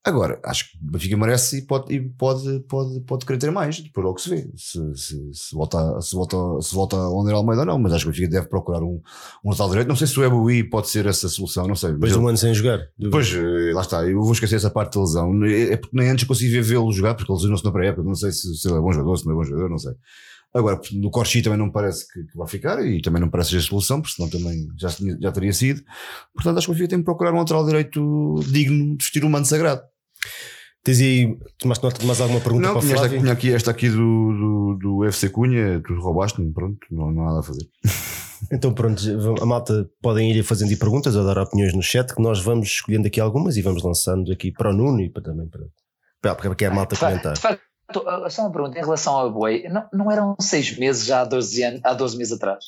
[0.06, 3.80] Agora, acho que o Benfica merece e pode, e pode, pode, pode querer ter mais,
[3.88, 4.50] por logo se vê.
[4.54, 8.04] Se, se, se, volta, se, volta, se volta ao André Almeida ou não, mas acho
[8.04, 9.00] que o Benfica deve procurar um,
[9.42, 9.88] um lateral direito.
[9.88, 11.92] Não sei se o Ebui pode ser essa solução, não sei.
[11.92, 12.80] Depois de um ano sem jogar.
[13.10, 15.42] Pois, eh, lá está, eu vou esquecer essa parte da lesão.
[15.42, 18.06] É porque nem antes consegui vê-lo jogar, porque ele lesionou-se na pré-época.
[18.06, 19.94] Não sei se, se ele é bom jogador, se não é bom jogador, não sei.
[20.52, 23.56] Agora, no Corchi também não parece que, que vai ficar e também não parece ser
[23.56, 24.88] a solução, porque senão também já,
[25.20, 25.82] já teria sido.
[26.32, 29.30] Portanto, acho que o Benfica tem que procurar um lateral direito digno de vestir o
[29.30, 29.82] manto sagrado.
[30.82, 33.70] Tens aí, tomaste nota de mais alguma pergunta não, para o esta, tinha aqui esta
[33.70, 37.66] aqui do, do, do UFC Cunha, tu roubaste-me, pronto, não, não há nada a fazer.
[38.52, 39.00] Então pronto,
[39.40, 42.68] a malta podem ir fazendo aí perguntas ou dar opiniões no chat que nós vamos
[42.68, 45.62] escolhendo aqui algumas e vamos lançando aqui para o Nuno e para também para,
[46.20, 47.38] para, para que a malta De fa- comentar.
[47.38, 47.62] facto,
[48.28, 51.62] só uma pergunta em relação ao Boi, não, não eram seis meses já há 12,
[51.62, 52.66] anos, há 12 meses atrás?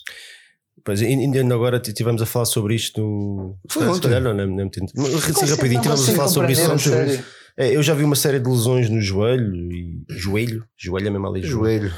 [0.82, 3.58] Pois, ainda agora estivemos a falar sobre isto no.
[3.68, 4.08] Foi ontem.
[4.08, 6.72] não, não, não, não, rapidinho, não estivemos a falar sobre isso.
[6.72, 7.24] ontem.
[7.58, 11.26] É, eu já vi uma série de lesões no joelho e joelho, joelho é mesmo
[11.26, 11.88] ali joelho.
[11.88, 11.94] Joelho.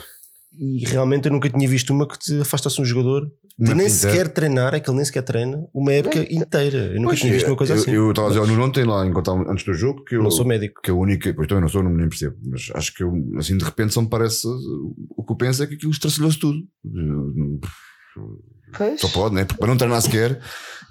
[0.61, 3.90] E realmente eu nunca tinha visto uma que te afasta-se um jogador de nem pinta.
[3.90, 6.78] sequer treinar, é que ele nem sequer treina uma época inteira.
[6.78, 7.90] Eu nunca Pois, tinha visto uma coisa eu, assim.
[7.92, 10.30] Eu estava a dizer ao Nuno ontem, lá, enquanto antes do jogo, que eu, não
[10.32, 10.80] sou médico.
[10.82, 13.56] que a única, pois também não sou, não nem percebo, mas acho que eu, assim,
[13.56, 16.59] de repente só me parece, o que eu penso é que aquilo estracilhou-se tudo.
[18.76, 19.00] Pois.
[19.00, 19.44] Só pode, né?
[19.44, 20.40] Porque para não treinar sequer,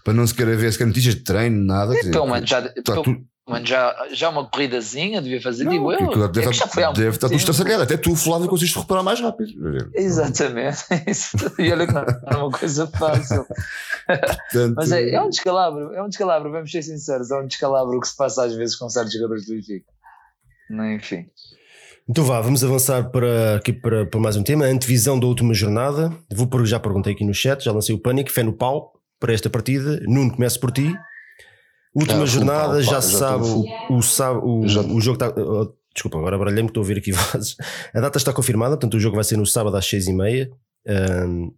[0.03, 1.93] para não sequer haver sequer notícias de treino, nada.
[1.93, 5.91] quer dizer, já, está pelo tudo- menos já, já uma corridazinha devia fazer, não, digo
[5.93, 6.25] eu.
[6.25, 7.35] É deve, que já foi há estar, deve muito estar tudo tempo.
[7.35, 7.83] estraçalhado.
[7.83, 9.51] Até tu, Flávio, conseguiste reparar mais rápido.
[9.93, 10.83] Exatamente.
[11.07, 11.37] Isso.
[11.57, 13.45] E olha que não é uma coisa fácil.
[14.05, 17.99] Portanto, Mas é, é um descalabro, é um descalabro, vamos ser sinceros, é um descalabro
[17.99, 19.85] que se passa às vezes com certos jogadores do Benfica.
[20.69, 21.25] Não, Enfim.
[22.09, 24.65] Então vá, vamos avançar para, aqui para, para mais um tema.
[24.65, 26.09] A antevisão da última jornada.
[26.33, 29.33] Vou por, já perguntei aqui no chat, já lancei o pânico, fé no pau para
[29.33, 29.99] esta partida.
[30.07, 30.95] Nuno, começo por ti.
[31.99, 35.29] Última Ah, jornada, já se sabe, o, o, sabe o, Já- o jogo está.
[35.41, 37.55] oh, desculpa, agora baralhei-me, estou a ouvir aqui vozes.
[37.93, 40.49] A data está confirmada, portanto o jogo vai ser no sábado às 6h30.
[40.87, 41.51] Um,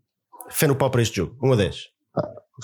[0.49, 1.75] fé no pau para este jogo, 1 a 10.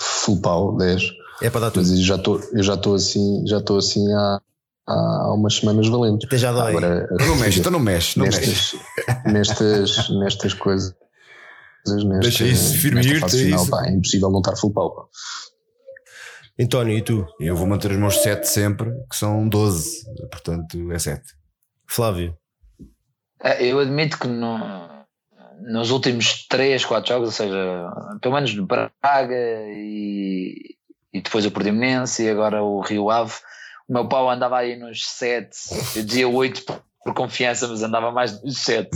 [0.00, 1.02] Full pau, 10.
[1.42, 1.86] É para dar tudo.
[1.88, 4.40] Mas eu já estou eu já estou assim, já estou assim há,
[4.86, 6.26] há umas semanas valentes.
[6.26, 6.70] Até já dói.
[6.70, 8.40] Agora, Então não mexe, então não mexe, não mexe.
[8.46, 8.80] nestas,
[9.26, 10.94] nestas, nestas coisas.
[11.86, 15.08] Nesta, Deixa isso firme-te, é é impossível não estar full pau.
[16.58, 17.26] António, e tu?
[17.38, 21.22] Eu vou manter os meus 7 sempre, que são 12, portanto é 7.
[21.88, 22.36] Flávio?
[23.42, 25.04] É, Eu admito que no-
[25.68, 27.90] nos últimos 3, 4 jogos, ou seja,
[28.22, 29.34] pelo menos no Braga
[29.68, 30.76] e,
[31.12, 33.34] e depois o Portimonense e agora o Rio Ave,
[33.88, 35.48] o meu pau andava aí nos 7,
[35.96, 36.64] eu dizia 8
[37.06, 38.88] por, por confiança, mas andava mais nos 7,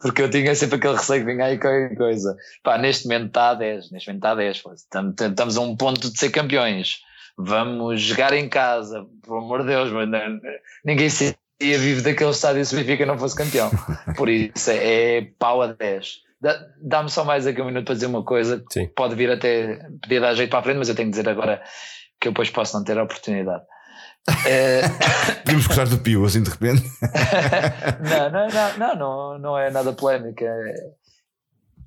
[0.00, 2.36] porque eu tinha sempre aquele receio que vinha aí qualquer coisa.
[2.62, 4.72] Pá, neste momento está a 10, neste momento está a 10, pô.
[4.72, 6.98] Estamos- a um ponto de ser campeões.
[7.36, 10.40] Vamos jogar em casa, pelo amor de Deus, mas não-
[10.84, 13.70] ninguém se ia vivo daquele estádio se o Benfica não fosse campeão.
[14.16, 16.18] Por isso é, é pau a 10.
[16.40, 18.86] Dá- Dá-me só mais aqui um minuto para dizer uma coisa Sim.
[18.94, 21.62] pode vir até podia dar jeito para a frente, mas eu tenho que dizer agora
[22.20, 23.62] que eu depois posso não ter a oportunidade.
[24.46, 24.82] Eh,
[25.44, 26.82] Podemos gostar do Pio assim de repente.
[28.00, 30.44] não, não, não, não, não, não é nada polémica.
[30.44, 30.92] É,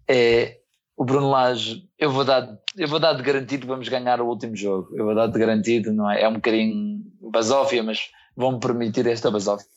[0.07, 0.57] é
[0.95, 4.27] o Bruno Lage, eu vou dar, eu vou dar de garantido que vamos ganhar o
[4.27, 4.89] último jogo.
[4.95, 6.23] Eu vou dar de garantido, não é?
[6.23, 9.67] É um bocadinho basófia, mas vão-me permitir esta basófia.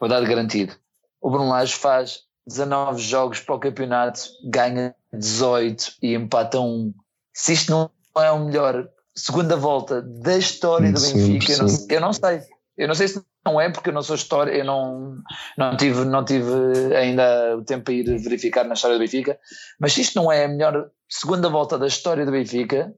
[0.00, 0.74] Vou dar de garantido.
[1.20, 6.94] O Bruno Lage faz 19 jogos para o campeonato, ganha 18 e empata um.
[7.32, 7.90] Se isto não
[8.22, 11.86] é o melhor segunda volta da história do Sim, Benfica, eu não, sim.
[11.90, 12.40] eu não sei.
[12.76, 15.18] Eu não sei se não é porque eu não sou história, eu não,
[15.58, 16.50] não, tive, não tive
[16.96, 19.38] ainda o tempo para ir verificar na história do Benfica,
[19.78, 22.94] mas se isto não é a melhor segunda volta da história do Benfica,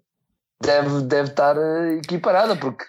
[0.62, 2.84] deve, deve estar eh, equiparada, porque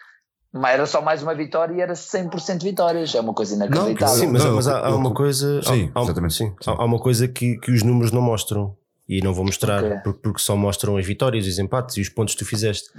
[0.63, 4.15] era só mais uma vitória e era 100% vitórias, é uma coisa inacreditável.
[4.15, 5.61] Sim, mas, Não, mas há, há uma coisa.
[5.63, 6.34] Sim, há, exatamente.
[6.34, 8.78] sim, há, há uma coisa que, que os números não mostram.
[9.07, 9.97] E não vou mostrar Ok.
[10.03, 12.89] porque, porque só mostram as vitórias, os empates e os pontos que tu fizeste.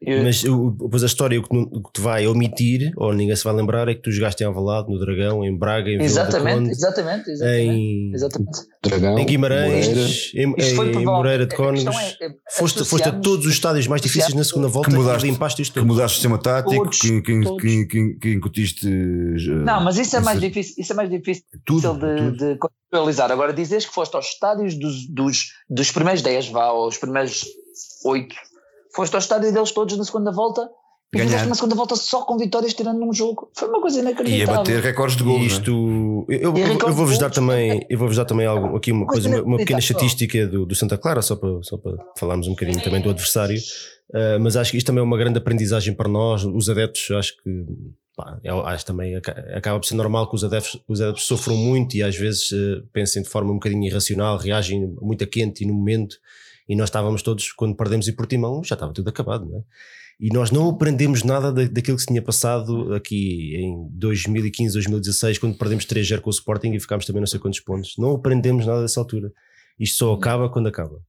[0.00, 3.42] Eu- Mas depois a história o que, o que te vai omitir, ou ninguém se
[3.42, 6.70] vai lembrar, é que tu jogaste em Alvalade, no Dragão, em Braga, em exatamente, Conde,
[6.70, 8.58] exatamente, exatamente, em, exatamente.
[8.84, 9.30] Dragão, em Moreira.
[9.30, 11.12] Guimarães, em, Isto foi em provável.
[11.12, 11.96] Moreira de Cónegos.
[11.96, 15.26] é- é- Foste, foste a todos os estádios mais difíceis na segunda volta Que mudaste-
[15.26, 15.88] e limpaste isto Que tudo.
[15.88, 17.60] mudaste o sistema tático, Todos, que, que, todos.
[17.62, 18.86] que, que, que incutiste.
[18.86, 21.94] eh, Não, mas isso é mais difícil, isso é mais difícil tudo.
[21.94, 22.36] de, tudo.
[22.36, 23.32] de contextualizar.
[23.32, 27.44] Agora, dizes que foste aos estádios dos, dos, dos primeiros 10, vá, aos primeiros
[28.04, 28.34] 8,
[28.94, 30.62] foste ao estádio deles todos na segunda volta
[31.12, 31.24] E Ganhar.
[31.26, 33.50] fizeste uma segunda volta só com vitórias tirando num jogo.
[33.56, 34.54] Foi uma coisa E a inacreditável.
[34.56, 35.40] bater recordes de gols.
[35.40, 35.46] né?
[35.46, 39.28] Isto, eu, eu, eu vou-vos dar também, eu vou-vos dar também algo, aqui uma, Coisa
[39.28, 40.06] uma, uma pequena inacreditável.
[40.06, 43.58] estatística do, do Santa Clara, só para, só para falarmos um bocadinho também do adversário.
[44.10, 47.10] Uh, mas acho que isto também é uma grande aprendizagem para nós, os adeptos.
[47.10, 47.64] Acho que
[48.16, 51.56] pá, eu acho também aca- acaba por ser normal que os adeptos, os adeptos sofram
[51.56, 55.62] muito e às vezes uh, pensem de forma um bocadinho irracional, reagem muito a quente
[55.64, 56.16] e no momento.
[56.68, 59.62] E nós estávamos todos, quando perdemos em Portimão, já estava tudo acabado, não é?
[60.20, 65.38] E nós não aprendemos nada da- daquilo que se tinha passado aqui em 2015, 2016,
[65.38, 67.94] quando perdemos 3-0 com o Sporting e ficámos também não sei quantos pontos.
[67.96, 69.32] Não aprendemos nada dessa altura.
[69.78, 71.00] Isto só acaba quando acaba.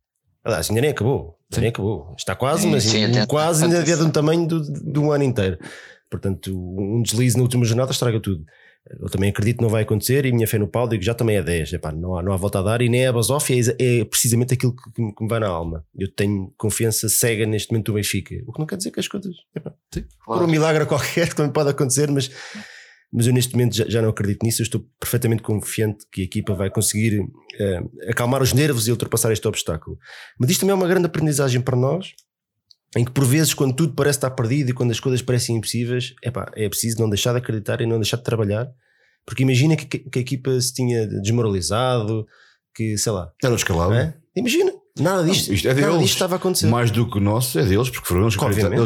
[0.43, 1.38] Aliás, ainda nem acabou.
[1.51, 2.14] Ainda nem acabou.
[2.18, 4.99] Está quase, Sim, mas sim, ainda- até- quase ainda é de um tamanho do- de
[4.99, 5.57] um ano inteiro.
[6.10, 8.45] Portanto, um deslize na última jornada estraga tudo.
[8.99, 11.13] Eu também acredito que não vai acontecer e a minha fé no pau digo já
[11.13, 11.73] também é 10.
[11.73, 14.05] Epá, não, há, não há volta a dar e nem é a basófia, é, é
[14.05, 15.85] precisamente aquilo que, que me que me vai na alma.
[15.95, 18.35] Eu tenho confiança cega neste momento do Benfica.
[18.47, 19.35] O que não quer dizer que as coisas.
[19.55, 19.73] Epá,
[20.25, 22.31] por um milagre qualquer que também pode acontecer, mas,
[23.11, 24.61] mas eu neste momento já, já não acredito nisso.
[24.61, 27.21] Eu estou perfeitamente confiante que a equipa vai conseguir
[27.59, 29.97] eh, acalmar os nervos e ultrapassar este obstáculo.
[30.39, 32.13] Mas isto também é uma grande aprendizagem para nós,
[32.97, 36.13] em que por vezes, quando tudo parece estar perdido e quando as coisas parecem impossíveis,
[36.23, 38.67] epá, é preciso não deixar de acreditar e não deixar de trabalhar.
[39.25, 42.25] Porque imagina que, que- a equipa se tinha desmoralizado,
[42.73, 43.93] que sei lá, Era escalado.
[43.93, 44.15] é?
[44.35, 44.71] imagina,
[45.01, 45.99] nada disto, isto é nada deles.
[46.01, 46.67] disto estava a acontecer.
[46.67, 48.83] Mais do que nosso, é deles, porque foram eles que acreditaram,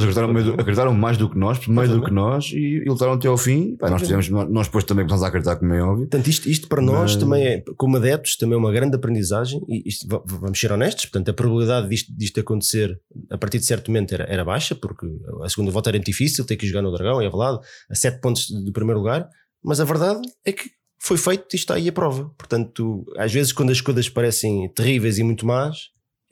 [0.60, 3.76] acreditaram, mais do- que nós, mais do que nós e, e lutaram até ao fim.
[3.78, 6.08] Pá, nós, tivemos, nós, nós depois também começamos a acreditar, como é óbvio.
[6.08, 9.62] Portanto, isto, isto para nós Mas- também é, como adeptos, também é uma grande aprendizagem
[9.68, 13.00] e isto, va- vamos ser honestos, portanto a probabilidade disto, disto acontecer
[13.30, 15.06] a partir de certo momento era, era baixa, porque
[15.44, 17.60] a segunda volta era muito difícil, ter que jogar no Dragão, é verdade,
[17.90, 19.28] a sete pontos do primeiro lugar,
[19.64, 22.32] mas a verdade é que foi feito e está aí a prova.
[22.38, 25.78] Portanto, às vezes quando as coisas parecem terríveis e muito más,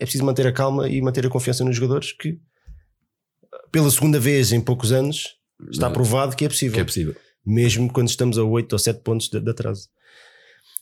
[0.01, 2.39] é preciso manter a calma e manter a confiança nos jogadores que
[3.71, 5.35] pela segunda vez em poucos anos
[5.69, 7.15] está provado que é possível Que é possível.
[7.45, 9.87] mesmo quando estamos a 8 ou 7 pontos de, de atraso.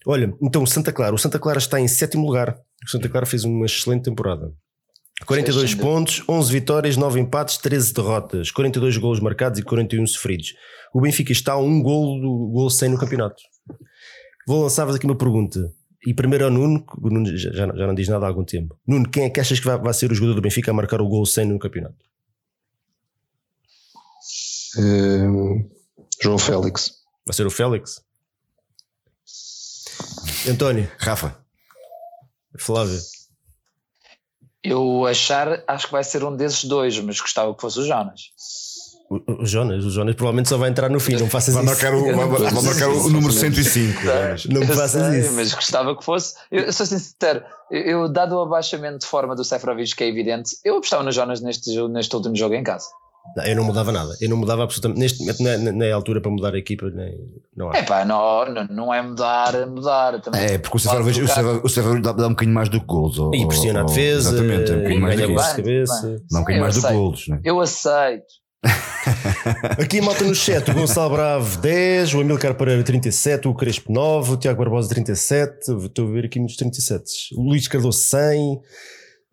[0.07, 2.57] Olha, então o Santa Clara, o Santa Clara está em sétimo lugar.
[2.85, 4.53] O Santa Clara fez uma excelente temporada.
[5.25, 5.81] 42 Sim, sim.
[5.83, 10.53] pontos, 11 vitórias, 9 empates, 13 derrotas, 42 golos marcados e 41 sofridos.
[10.93, 13.35] O Benfica está a um gol do gol 100 no campeonato.
[14.47, 15.59] Vou lançar-vos aqui uma pergunta.
[16.05, 18.77] E primeiro ao Nuno, que o Nuno já, já não- diz nada há algum tempo.
[18.87, 21.01] Nuno, quem é que achas que vai, vai ser o jogador do Benfica a marcar
[21.01, 21.97] o gol 100 no campeonato?
[24.77, 25.65] Eh,
[26.21, 26.91] João Félix.
[27.25, 28.01] Vai ser o Félix?
[30.49, 31.37] António, Rafa,
[32.57, 32.99] Flávio.
[34.63, 38.21] Eu achar, acho que vai ser um desses dois, mas gostava que fosse o Jonas.
[39.09, 41.73] O, Jonas, o Jonas provavelmente só vai entrar no fim, não faças vai isso.
[41.73, 44.01] marcar o, vai, vai marcar o número 105.
[44.03, 44.45] Jonas.
[44.45, 45.33] Não me faças sei, isso.
[45.33, 46.35] Mas gostava que fosse.
[46.51, 47.41] Eu, eu sou sincero,
[47.71, 51.41] eu, dado o abaixamento de forma do Seferovic, que é evidente, eu apostava no Jonas
[51.41, 52.85] neste, neste último jogo em casa.
[53.35, 54.99] Não, eu não mudava nada, eu não mudava absolutamente.
[55.01, 57.15] Neste momento não é, não é a altura para mudar a equipa, nem,
[57.55, 57.77] não há.
[57.77, 60.21] É pá, não, não, não é mudar, é mudar.
[60.21, 63.17] Também É, porque o Seferovic dá, dá um bocadinho mais do que golos.
[63.19, 66.01] ou- E pressiona a ou- defesa, Exatamente, é um bocadinho mais do que isso.
[66.31, 66.99] Dá um bocadinho mais do que aceito.
[67.01, 67.27] golos.
[67.27, 67.39] Né?
[67.43, 68.23] Eu aceito.
[69.81, 74.33] Aqui malta no chat, o Gonçalo Bravo 10, o Amilcar Pereira 37, o Crespo 9,
[74.33, 78.59] o Tiago Barbosa 37, estou a ver aqui muitos 37, o Luís Cardoso 100,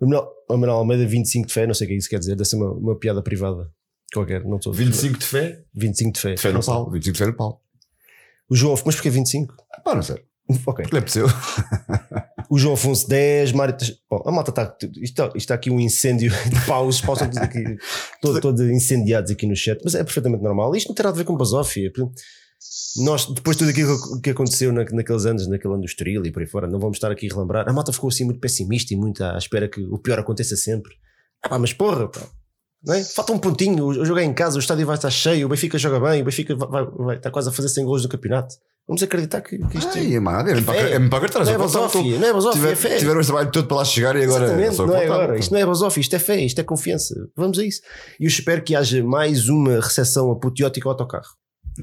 [0.01, 2.57] o Manuel, Almeida 25 de fé, não sei o que isso quer dizer, deve ser
[2.57, 3.71] uma, uma piada privada
[4.13, 5.63] qualquer, não estou 25 de fé?
[5.75, 6.35] 25 de fé.
[6.35, 6.91] De fé no pau.
[6.91, 7.63] 25 de fé no pau.
[8.49, 9.55] O João, mas porquê 25?
[9.85, 10.23] Pá, não sei.
[10.49, 10.85] Ok.
[10.85, 11.27] Porque lhe apeteceu.
[12.49, 13.77] O João Afonso 10, Mário.
[14.11, 14.77] Bom, a malta está.
[14.83, 17.63] Isto, está- está aqui um incêndio de paus, paus estão aqui,
[18.23, 20.75] todo, todo incendiados aqui no chat, mas é perfeitamente normal.
[20.77, 21.91] Isto não tem nada a ver com basófia.
[23.05, 26.33] Nós, depois de tudo aquilo que aconteceu na, naqueles anos, naquele ano do Estoril e
[26.33, 27.69] por aí fora, não vamos estar aqui a relembrar.
[27.69, 30.93] A malta ficou assim muito pessimista e muito à espera que o pior aconteça sempre.
[31.43, 32.21] Ah, pá, mas porra, pá.
[32.89, 33.03] É?
[33.03, 35.77] Falta um pontinho, o jogo é em casa, o estádio vai estar cheio, o Benfica
[35.77, 38.55] joga bem, o Benfica vai, vai, vai estar quase a fazer 100 gols no campeonato.
[38.89, 40.93] Vamos acreditar que, que isto Ai, é mano, é-me para, fé.
[40.93, 41.45] é para acreditar.
[41.45, 42.97] não é basófia, não é basófia, é tiver- fé.
[42.99, 44.45] Tiveram esse trabalho todo para lá chegar e agora.
[44.45, 45.39] Exatamente, só não é agora.
[45.39, 47.15] Isto não é basófia, isto é fé, isto é confiança.
[47.37, 47.81] Vamos a isso.
[48.21, 51.35] E eu espero que haja mais uma recepção apoteótica ao autocarro.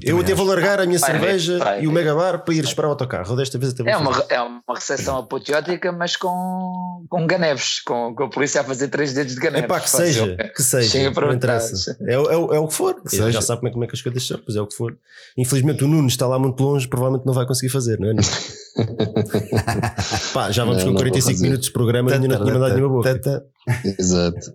[0.02, 1.82] Eu até vou largar a minha Vai, cerveja vai.
[1.82, 3.36] e o megabar para ir esperar o autocarro.
[3.36, 4.26] Desta vez até É uma, fazer.
[4.34, 9.12] é uma recepção apoteótica, mas com, com ganeves, com, com a polícia a fazer três
[9.12, 9.68] dedos de É ganeves.
[9.68, 11.96] pá, que seja, que seja, Chega para não interessa.
[12.08, 13.00] É, o- é, o- é o que for.
[13.08, 14.74] Que Já sabe como é, como é que as coisas são, pois é o que
[14.74, 14.96] for.
[15.36, 18.14] Infelizmente o Nuno está lá muito longe, provavelmente não vai conseguir fazer, não é?
[18.14, 18.22] Nuno?
[20.34, 21.42] Pá, já vamos Não, com não vou 45 fazer.
[21.44, 23.44] minutos de programa e ainda não tinha mandado nenhuma boca.
[23.98, 24.52] Exato.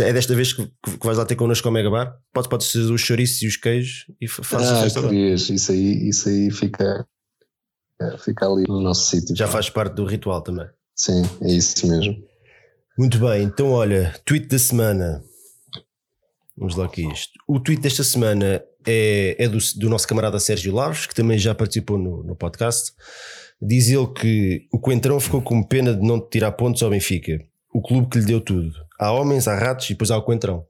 [0.00, 2.16] É desta vez que, que vais lá ter connosco ao Megabar?
[2.32, 5.50] Pode, pode ser os chouriços e os queijos e fa- fazes a Ah, festa querias,
[5.50, 7.06] isso aí, isso aí fica,
[8.24, 9.36] fica ali no nosso sítio.
[9.36, 10.66] Já faz parte do ritual também.
[10.94, 12.16] Sim, é isso mesmo.
[12.98, 15.22] Muito bem, então olha, tweet da semana.
[16.56, 17.32] Vamos lá aqui isto.
[17.48, 21.54] O tweet desta semana é, é do, do, nosso camarada Sérgio Laves, que também já
[21.54, 22.92] participou no, no, podcast.
[23.60, 27.38] Diz ele que o Coentrão ficou com pena de não tirar pontos ao Benfica,
[27.72, 28.72] o clube que lhe deu tudo.
[28.98, 30.66] Há homens, há ratos e depois há o Coentrão.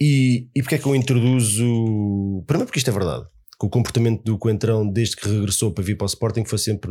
[0.00, 2.44] E, e porque é que eu introduzo.
[2.46, 3.26] Primeiro, porque isto é verdade.
[3.58, 6.90] Que o comportamento do Coentrão, desde que regressou para vir para o Sporting, foi sempre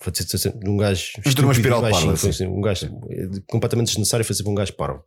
[0.00, 2.90] foi sempre um gajo estúpido, uma espiral baixinho, foi assim, um gajo
[3.46, 5.04] completamente desnecessário, foi sempre um gajo parvo.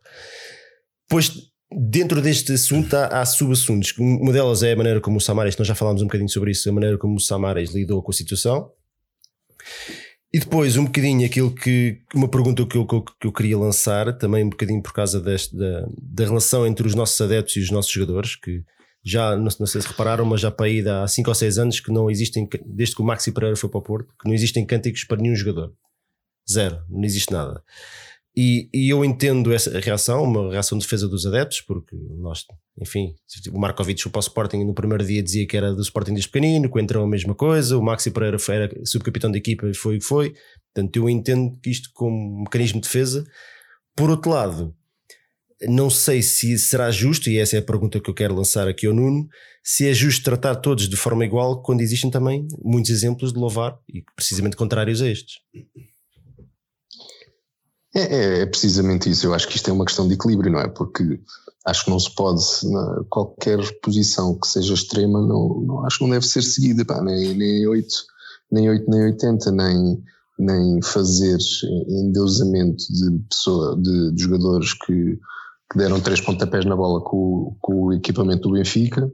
[1.06, 1.30] Pois
[1.70, 3.94] dentro deste assunto há, há sub-assuntos.
[3.98, 6.68] Uma delas é a maneira como o Samares, nós já falámos um bocadinho sobre isso,
[6.68, 8.72] a maneira como o Samares lidou com a situação.
[10.32, 12.02] E depois, um bocadinho aquilo que.
[12.14, 15.20] Uma pergunta que eu, que eu, que eu queria lançar, também um bocadinho por causa
[15.20, 18.62] deste, da, da relação entre os nossos adeptos e os nossos jogadores, que
[19.02, 21.80] já, não, não sei se repararam, mas já para aí há 5 ou 6 anos
[21.80, 24.66] que não existem, desde que o Maxi Pereira foi para o Porto, que não existem
[24.66, 25.72] cânticos para nenhum jogador.
[26.50, 27.62] Zero, não existe nada.
[28.40, 32.44] E, e, eu entendo essa reação, uma reação de defesa dos adeptos, porque nós,
[32.80, 33.12] enfim,
[33.50, 36.70] o Markovic foi o Sporting no primeiro dia dizia que era do Sporting desde pequenino,
[36.70, 39.98] que entrou a mesma coisa, o Maxi Pereira era subcapitão da equipa e foi o
[39.98, 40.34] que foi.
[40.72, 43.26] Portanto, eu entendo que isto como mecanismo de defesa.
[43.96, 44.72] Por outro lado,
[45.62, 48.86] não sei se será justo, e essa é a pergunta que eu quero lançar aqui
[48.86, 49.26] ao Nuno,
[49.64, 53.76] se é justo tratar todos de forma igual quando existem também muitos exemplos de louvar
[53.92, 55.38] e precisamente contrários a estes.
[57.98, 59.26] É, é, precisamente isso.
[59.26, 60.68] Eu acho que isto é uma questão de equilíbrio, não é?
[60.68, 61.20] Porque
[61.66, 62.42] acho que não se pode,
[63.10, 67.34] qualquer posição que seja extrema, não, não acho que não deve ser seguida, pá, nem,
[67.34, 67.88] nem 8,
[68.52, 70.02] nem 8, nem 80, nem,
[70.38, 71.38] nem fazer
[71.88, 75.18] endeusamento de pessoa, de, de jogadores que,
[75.72, 79.10] que, deram três pontapés na bola com, com o equipamento do Benfica,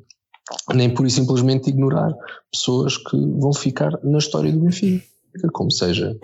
[0.74, 2.14] nem por simplesmente ignorar
[2.52, 5.04] pessoas que vão ficar na história do Benfica,
[5.52, 6.14] como seja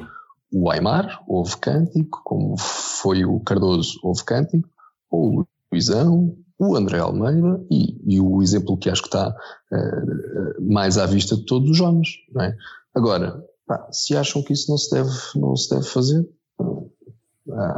[0.52, 4.68] o Aymar, houve cântico, como foi o Cardoso, houve cântico,
[5.10, 10.62] ou o Luizão, o André Almeida e, e, o exemplo que acho que está uh,
[10.62, 12.08] mais à vista de todos os.
[12.32, 12.54] Não é?
[12.94, 16.28] Agora, pá, se acham que isso não se deve, não se deve fazer,
[16.58, 16.90] uh,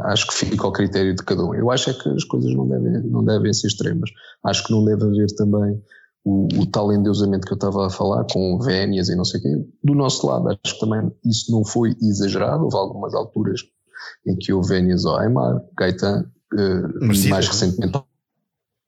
[0.05, 1.53] acho que fica ao critério de cada um.
[1.53, 4.09] Eu acho é que as coisas não devem, não devem ser extremas.
[4.43, 5.81] Acho que não deve haver também
[6.23, 9.43] o, o, tal endeusamento que eu estava a falar, com vénias e não sei o
[9.43, 13.61] quê, do nosso lado, acho que também isso não foi exagerado, houve algumas alturas
[14.25, 17.49] em que houve vénias ao Aymar, Gaetan, uh, mais é?
[17.49, 18.01] recentemente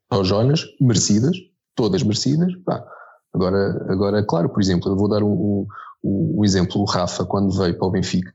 [0.10, 1.36] ao Jonas, merecidas,
[1.76, 2.86] todas merecidas, pá.
[3.34, 5.68] Agora, agora, claro, por exemplo, eu vou dar um,
[6.02, 8.34] um, um exemplo, o Rafa, quando veio para o Benfica,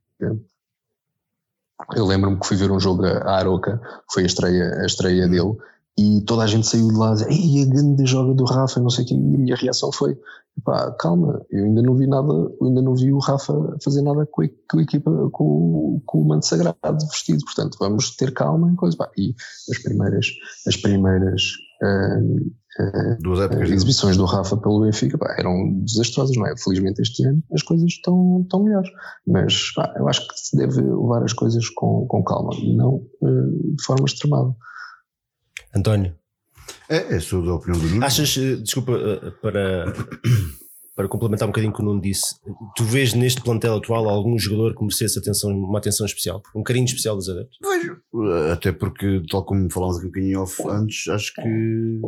[1.97, 3.81] eu lembro-me que fui ver um jogo a Aroca,
[4.13, 5.57] foi a estreia, a estreia dele,
[6.01, 8.89] e toda a gente saiu de lá e Ei, a grande joga do Rafa, não
[8.89, 10.17] sei o quê, e a minha reação foi,
[10.65, 14.27] pá, calma, eu ainda não vi nada, eu ainda não vi o Rafa fazer nada
[14.31, 18.73] com a, com a equipa, com, com o manto sagrado vestido, portanto vamos ter calma
[18.73, 19.11] e coisa, pá.
[19.19, 19.35] e
[19.71, 20.27] as primeiras,
[20.67, 21.43] as primeiras
[21.83, 26.57] uh, uh, exibições do Rafa pelo Benfica pá, eram desastrosas, não é?
[26.57, 28.91] Felizmente este ano as coisas estão, estão melhores,
[29.27, 33.03] mas pá, eu acho que se deve levar as coisas com, com calma e não
[33.21, 34.57] uh, de forma extremada.
[35.75, 36.15] António.
[36.89, 38.05] É, é sou da opinião do Nuno.
[38.05, 39.93] Achas, eh, desculpa, eh, para,
[40.97, 42.37] para complementar um bocadinho o que o Nuno disse,
[42.77, 46.85] tu vês neste plantel atual algum jogador que merecesse atenção, uma atenção especial, um carinho
[46.85, 47.59] especial dos adeptos?
[47.63, 47.97] Vejo,
[48.53, 52.01] até porque, tal como falámos aqui um bocadinho off antes, acho que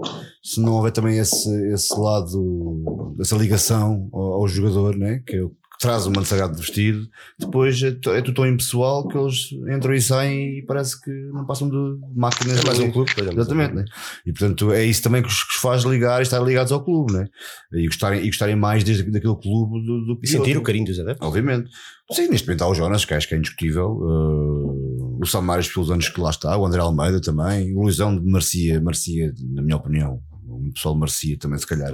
[0.42, 5.42] se não houver também esse, esse lado, essa ligação ao, ao jogador, né, que é
[5.42, 9.92] o traz o manto sagrado vestido, depois é, é tudo tão impessoal que eles entram
[9.92, 11.76] e saem e parece que não passam de
[12.14, 12.60] máquinas.
[12.60, 13.74] É mais um clube, exatamente.
[13.74, 13.84] Né?
[14.24, 16.84] E portanto é isso também que os, que os faz ligar e estar ligados ao
[16.84, 17.26] clube, né?
[17.72, 21.00] e, gostarem, e gostarem mais desde, daquele clube do, do E sentir o carinho dos
[21.00, 21.26] adeptos.
[21.26, 21.68] Obviamente.
[22.12, 25.90] Sim, neste momento há o Jonas, que acho que é indiscutível, uh, o Samares pelos
[25.90, 29.76] anos que lá está, o André Almeida também, o Luizão de Marcia, Marcia, na minha
[29.76, 30.22] opinião,
[30.68, 31.92] o pessoal merecia também, se calhar,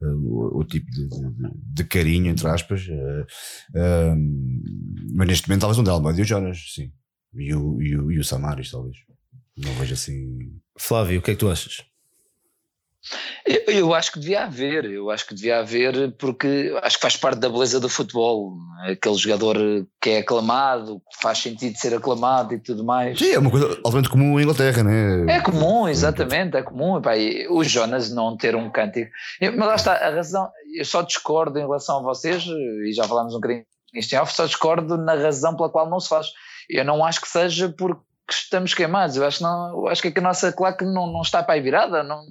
[0.00, 1.32] o, o, tipo de, de,
[1.74, 2.86] de, carinho, entre aspas.
[2.86, 4.16] Uh,
[5.14, 6.92] mas neste momento, talvez um Delma e o Jonas, sim.
[7.34, 8.96] E o, e o, e o Samaris, talvez.
[9.56, 10.38] Não vejo assim.
[10.78, 11.84] Flávio, o que é que tu achas?
[13.46, 17.16] Eu, eu, acho que devia haver, eu acho que devia haver, porque acho que faz
[17.16, 18.56] parte da beleza do futebol.
[18.88, 19.56] Aquele jogador
[20.00, 23.18] que é aclamado, que faz sentido ser aclamado e tudo mais.
[23.18, 25.36] Sim, é uma coisa altamente comum em Inglaterra, né?
[25.36, 26.96] É comum, exatamente, é comum.
[26.96, 27.12] Epá,
[27.50, 29.10] o Jonas não ter um cântico.
[29.40, 33.34] Mas lá está, a razão, eu só discordo em relação a vocês, e já falámos
[33.34, 36.28] um bocadinho nisto em off, só discordo na razão pela qual não se faz.
[36.68, 39.16] Eu não acho que seja porque estamos queimados.
[39.16, 41.54] Eu acho, não, eu acho que, é que a nossa claque não, não está para
[41.54, 42.02] aí virada.
[42.02, 42.22] Não,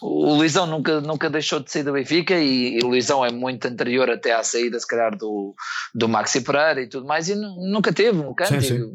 [0.00, 3.66] o Luizão nunca, nunca deixou de sair do Benfica e, e, o Luizão é muito
[3.66, 5.54] anterior até à saída, se calhar, do,
[5.94, 8.90] do Maxi Pereira e tudo mais, e nunca teve um cântico.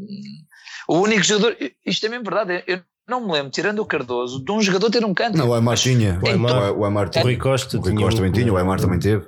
[0.87, 4.51] O único jogador, isto é mesmo verdade, eu não me lembro, tirando o Cardoso, de
[4.51, 5.37] um jogador ter um canto.
[5.37, 6.19] Não, o Aymar tinha.
[6.23, 7.23] O Aymar- O Aymar O tinha.
[7.23, 9.25] Rui Costa, O Rui Costa também tinha, o Aymar também teve.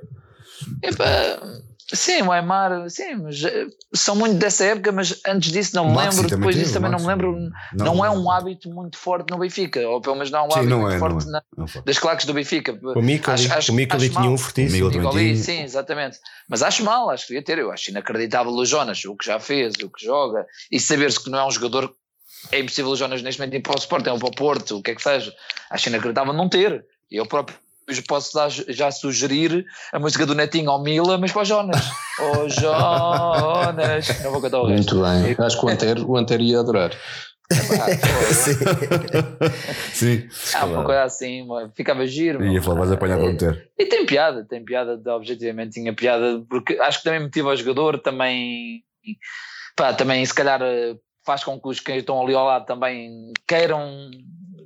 [0.82, 1.06] Epá,
[1.96, 5.96] sim, o Aymar, sim, mas eh, são muito dessa época, mas antes disso não me
[5.96, 7.38] Maxi lembro, depois teve, disso também não me lembro.
[7.74, 10.58] Não, é um hábito muito forte no Benfica, ou pelo menos não é um Sim,
[10.60, 12.80] hábito não muito é, forte não na- Não das claques do Benfica.
[12.96, 14.88] O Mikali, Acho- o tinha um fortíssimo.
[14.88, 15.36] O tinha.
[15.36, 16.20] sim, exatamente.
[16.48, 17.58] Mas acho mal, acho que devia ter.
[17.60, 21.30] Eu acho inacreditável o Jonas, o que já fez, o que joga, e saber-se que
[21.30, 21.94] não é um jogador.
[22.52, 24.82] É impossível o Jonas neste momento ir para o Sporting ou para o Porto, o
[24.84, 25.34] que é que seja.
[25.70, 26.86] Acho inacreditável não ter.
[27.10, 27.58] E eu próprio
[28.08, 31.82] posso dar- já sugerir a música do Netinho ao Mila, mas para o Jonas.
[32.18, 34.24] Oh Jonas!
[34.24, 34.96] Não vou cantar o resto.
[34.96, 35.46] Muito bem.
[35.46, 36.92] Acho que o Antero, o Antero ia adorar.
[39.94, 40.28] Sim.
[40.56, 42.44] Ah, uma coisa assim, ficava giro.
[42.46, 43.70] Ia falar, vais apanhar para meter.
[43.78, 47.56] E tem piada, tem piada, de- objetivamente tinha piada, porque acho que também motiva o
[47.56, 48.84] jogador, também,
[49.76, 53.32] pá, também se calhar eh, faz com que os que estão ali ao lado também
[53.48, 54.10] queiram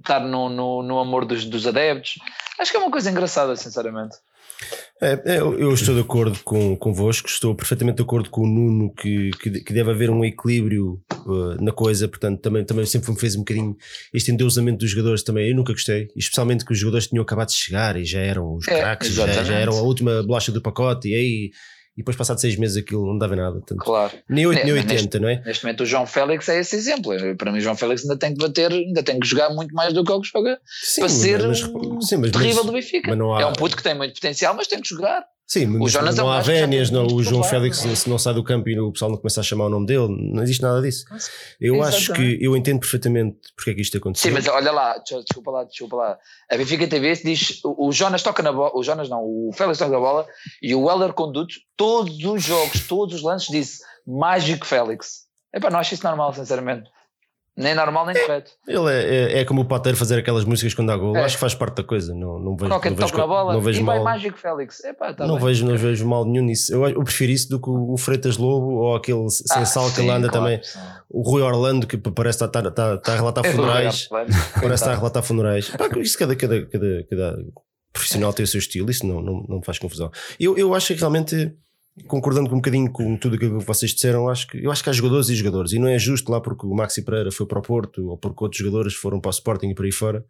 [0.10, 2.16] estar no, no, no amor dos, dos adeptos.
[2.60, 4.18] Acho que é uma coisa engraçada, sinceramente.
[5.02, 8.48] É, é, eu eu estou de acordo com, convosco, estou perfeitamente de acordo com o
[8.48, 13.10] Nuno que, que, que deve haver um equilíbrio uh, na coisa, portanto também, também sempre
[13.12, 13.78] me fez um bocadinho
[14.14, 17.56] este endeusamento dos jogadores também, eu nunca gostei, especialmente que os jogadores tinham acabado de
[17.56, 21.08] chegar e já eram os É, craques, já, já eram a última bolacha do pacote
[21.08, 21.52] e aí
[22.00, 24.14] e depois passado seis meses aquilo não dava nada, Claro.
[24.30, 25.42] nem 8 É, nem mas 80, não é?
[25.46, 27.12] Neste momento o João Félix é esse exemplo.
[27.38, 29.94] Para mim o João Félix ainda tem que bater, ainda tem que jogar muito mais
[29.94, 31.60] do que o que joga Sim, para ser mas-
[32.08, 33.12] sim, mas- terrível mas- do Benfica.
[33.14, 35.24] há- É um puto que tem muito potencial, mas tem que jogar.
[35.52, 37.96] Sim, mas Jonas é não há vénias, não, o João Félix não é?
[37.96, 40.08] se não sai do campo e o pessoal não começa a chamar o nome dele,
[40.08, 41.06] não existe nada disso.
[41.60, 44.30] Eu acho que eu entendo perfeitamente porque é que isto aconteceu.
[44.30, 46.20] Sim, mas olha lá, des- desculpa lá, desculpa lá.
[46.52, 49.90] A Benfica TV diz o Jonas toca na bola, o Jonas não, o Félix toca
[49.92, 50.28] na bola
[50.62, 55.28] e o Weller conduz todos os jogos, todos os lances disse mágico Félix.
[55.52, 56.88] Epá, não acho isso normal, sinceramente.
[57.60, 58.52] Nem normal, nem correto.
[58.66, 61.16] Ele é, é, é como o Pateiro fazer aquelas músicas quando dá gol.
[61.18, 61.26] É.
[61.26, 62.16] Acho que faz parte da coisa.
[62.16, 64.06] Não, não vejo, não vejo, na bola não vejo e vai mal.
[64.06, 64.82] mágico Félix.
[64.86, 65.46] Epá, tá não, bem.
[65.46, 66.74] vejo, não vejo mal nenhum nisso.
[66.74, 70.00] Eu, eu prefiro isso do que o Freitas Lobo ou aquele sem Ah, sal que
[70.00, 70.62] ele anda claro, também.
[71.10, 74.08] O Rui Orlando que parece estar, estar, estar a relatar É funerais.
[74.56, 75.70] Parece estar a relatar funerais.
[75.70, 77.38] Pá, isso cada, cada, cada, cada
[77.92, 80.10] profissional tem o seu estilo, isso não, não, não me faz confusão.
[80.40, 81.54] Eu, eu acho que realmente,
[82.08, 84.90] concordando com um bocadinho com tudo aquilo que vocês disseram, acho que, eu acho que
[84.90, 87.60] há jogadores e jogadores, e não é justo lá porque o Maxi Pereira foi para
[87.60, 90.26] o Porto ou porque outros jogadores foram para o Sporting e por aí fora.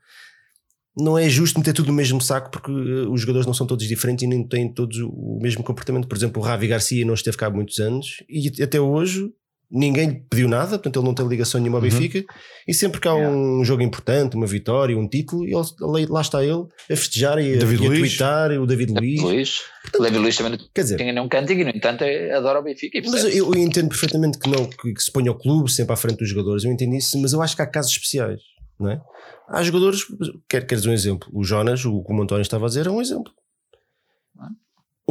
[0.98, 3.88] Não é justo meter tudo no mesmo saco porque eh, os jogadores não são todos
[3.88, 6.08] diferentes e nem têm todos o mesmo comportamento.
[6.08, 9.32] Por exemplo, o Ravi Garcia não esteve cá há muitos anos e até hoje
[9.72, 11.90] ninguém lhe pediu nada, portanto ele não tem ligação nenhuma ao Uhum.
[11.90, 12.24] Benfica.
[12.68, 13.36] E sempre que há Yeah.
[13.36, 17.58] um jogo importante, uma vitória, um título, ele, lá está ele a festejar e a,
[17.60, 18.00] David e a Luiz.
[18.18, 19.22] tweetar, o David Luiz.
[19.22, 19.62] Luís.
[19.94, 22.04] David Luís também não Quer dizer, tinha nenhum cântico e, no entanto,
[22.36, 22.98] adora o Benfica.
[22.98, 25.94] E mas eu, eu entendo perfeitamente que não que, que se ponha o clube sempre
[25.94, 28.40] à frente dos jogadores, eu entendo isso, mas eu acho que há casos especiais,
[28.80, 29.00] não é?
[29.48, 30.02] Há jogadores,
[30.48, 31.28] quer, queres um exemplo?
[31.34, 33.32] O Jonas, o que o António estava a dizer, é um exemplo.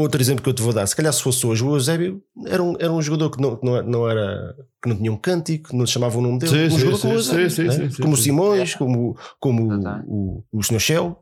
[0.01, 2.63] Outro exemplo que eu te vou dar, se calhar se fosse hoje o Eusébio, era
[2.63, 5.71] um, era um jogador que não, que não, não era que não tinha um cântico,
[5.71, 7.63] que não chamava o nome dele, Sim, um sim, jogador sim, como o Eusébio, sim,
[7.65, 7.77] não é?
[7.77, 8.23] sim, sim, como o sim.
[8.23, 10.05] Simões, como, como Exato.
[10.07, 10.79] o, o, o Sr.
[10.79, 11.17] Shell.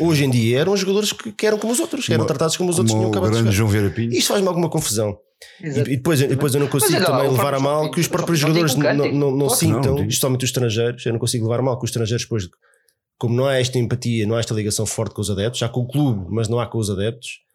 [0.00, 2.70] Hoje em dia eram jogadores que, que eram como os outros, que eram tratados como
[2.70, 3.52] os outros Como tinham o grande.
[3.52, 4.14] João Vieira Pinto.
[4.14, 5.18] Isto faz-me alguma confusão.
[5.60, 5.90] E, Exato.
[5.90, 8.40] e depois, e depois eu não consigo lá, também levar a mal que os próprios
[8.40, 10.06] não jogadores um não, não, não não, sintam, tem.
[10.06, 11.04] especialmente os estrangeiros.
[11.04, 12.48] Eu não consigo levar a mal que os estrangeiros, depois,
[13.18, 15.80] como não há esta empatia, não há esta ligação forte com os adeptos, há com
[15.80, 17.45] o clube, mas não há com os adeptos.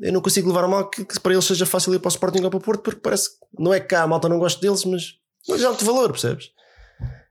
[0.00, 2.10] Eu não consigo levar a mal que, que para eles seja fácil ir para o
[2.10, 4.60] Sporting ou para o Porto, porque parece que não é cá a malta não gosta
[4.60, 5.14] deles, mas,
[5.48, 6.50] mas é alto valor, percebes?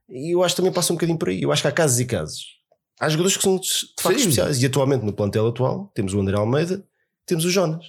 [0.09, 1.41] E eu acho que também passa um bocadinho por aí.
[1.41, 2.57] Eu acho que há casos e casos.
[2.99, 3.67] Há jogadores que são de
[4.01, 4.21] facto Sim.
[4.21, 4.61] especiais.
[4.61, 6.83] E atualmente no plantel atual temos o André Almeida,
[7.25, 7.85] temos o Jonas.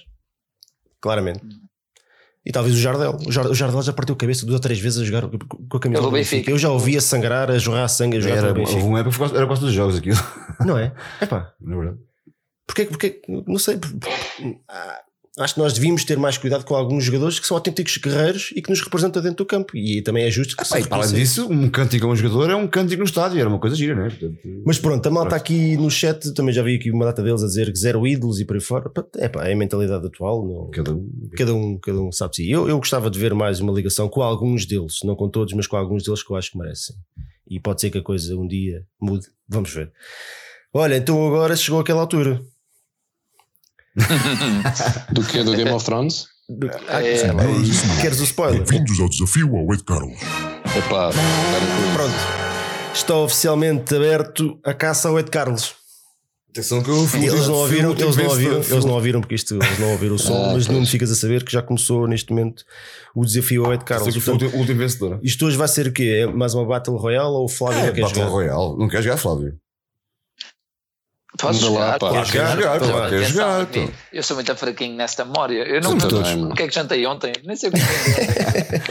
[1.01, 1.41] Claramente.
[2.45, 3.17] E talvez o Jardel.
[3.27, 5.77] O Jar- o Jardel já partiu a cabeça duas ou três vezes a jogar com
[5.77, 6.35] a camisa Pelo do Benfica.
[6.37, 6.51] Benfica.
[6.51, 9.45] Eu já ouvi a sangrar, a jorrar sangue, a jogar Era, houve uma época era
[9.45, 10.17] quase todos os jogos aquilo.
[10.65, 10.93] Não é?
[11.21, 11.99] Epá, Na verdade.
[12.69, 13.79] Porque, porque não sei.
[14.67, 15.01] ah,
[15.39, 18.61] Acho que nós devíamos ter mais cuidado com alguns jogadores que são autênticos guerreiros e
[18.61, 19.77] que nos representam dentro do campo.
[19.77, 22.15] E também é justo que se Pá, e para além disso, um cântico a um
[22.15, 24.09] jogador é um cântico no estádio, era uma coisa gira, não é?
[24.09, 27.41] Portanto, Mas pronto, a malta aqui no chat também já vi aqui uma data deles
[27.41, 28.91] a dizer que zero ídolos e por aí fora.
[29.17, 30.45] É pá, é a mentalidade atual.
[30.45, 31.09] Não, cada um.
[31.37, 32.51] cada, um, cada um sabe si.
[32.51, 35.67] Eu, eu gostava de ver mais uma ligação com alguns deles, não com todos, mas
[35.67, 36.97] com alguns deles que eu acho que merecem.
[37.49, 39.27] E pode ser que a coisa um dia mude.
[39.47, 39.89] Vamos ver.
[40.73, 42.41] Olha, então agora chegou aquela altura.
[45.11, 46.27] Do que do Game of Thrones?
[46.87, 47.21] Ah, É,
[48.01, 48.63] Queres o spoiler?
[48.63, 50.17] Bem-vindos ao desafio ao Ed Carlos.
[50.75, 51.11] Epá.
[51.93, 52.13] Pronto.
[52.93, 55.75] Está oficialmente aberto a caça ao Ed Carlos.
[56.49, 57.25] Atenção que eu fui.
[57.27, 60.19] Eles não ouviram, eles não ouviram, eles não ouviram porque isto eles não ouviram o
[60.19, 60.89] som, Ah, mas não pois.
[60.89, 62.63] ficas a saber que já começou neste momento
[63.15, 64.05] o desafio ao Ed Carlos.
[64.05, 65.19] Sei que fui o Portanto, último- o último vencedor.
[65.21, 66.21] isto hoje vai ser o quê?
[66.23, 68.31] É mais uma Battle Royale ou o Flávio É, não quer Battle jogar?
[68.31, 68.77] Royale.
[68.79, 69.57] Não quer jogar, Flávio?
[69.57, 69.67] Posso Anda lá, jogar?
[70.39, 71.27] pá.
[71.27, 71.73] Posso Quer jogar, então Atenção
[73.09, 73.65] Quer jogar, a mim.
[73.69, 73.91] então.
[74.11, 75.63] Eu sou muito fraquinho nesta memória.
[75.63, 76.03] Eu não me
[76.51, 77.31] o que é que jantei ontem.
[77.45, 78.81] Nem sei o que jantei.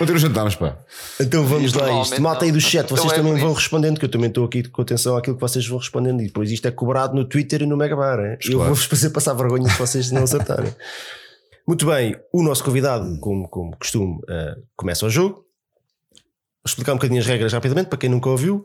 [0.00, 0.76] Ontem nos jantámos, pá.
[1.20, 2.20] Então vamos lá a isto.
[2.22, 2.60] Malta aí do não.
[2.60, 5.36] chat, Então vocês é também vão respondendo, que eu também estou aqui com atenção àquilo
[5.36, 8.18] que vocês vão respondendo e depois isto é cobrado no Twitter e no Megabar.
[8.20, 8.38] hein?
[8.48, 10.74] Eu vou-vos fazer passar vergonha se vocês não acertarem.
[11.68, 15.34] Muito bem, o nosso convidado, como, como costume, eh, começa o jogo.
[15.36, 18.64] Vou explicar um bocadinho as regras rapidamente para quem nunca ouviu.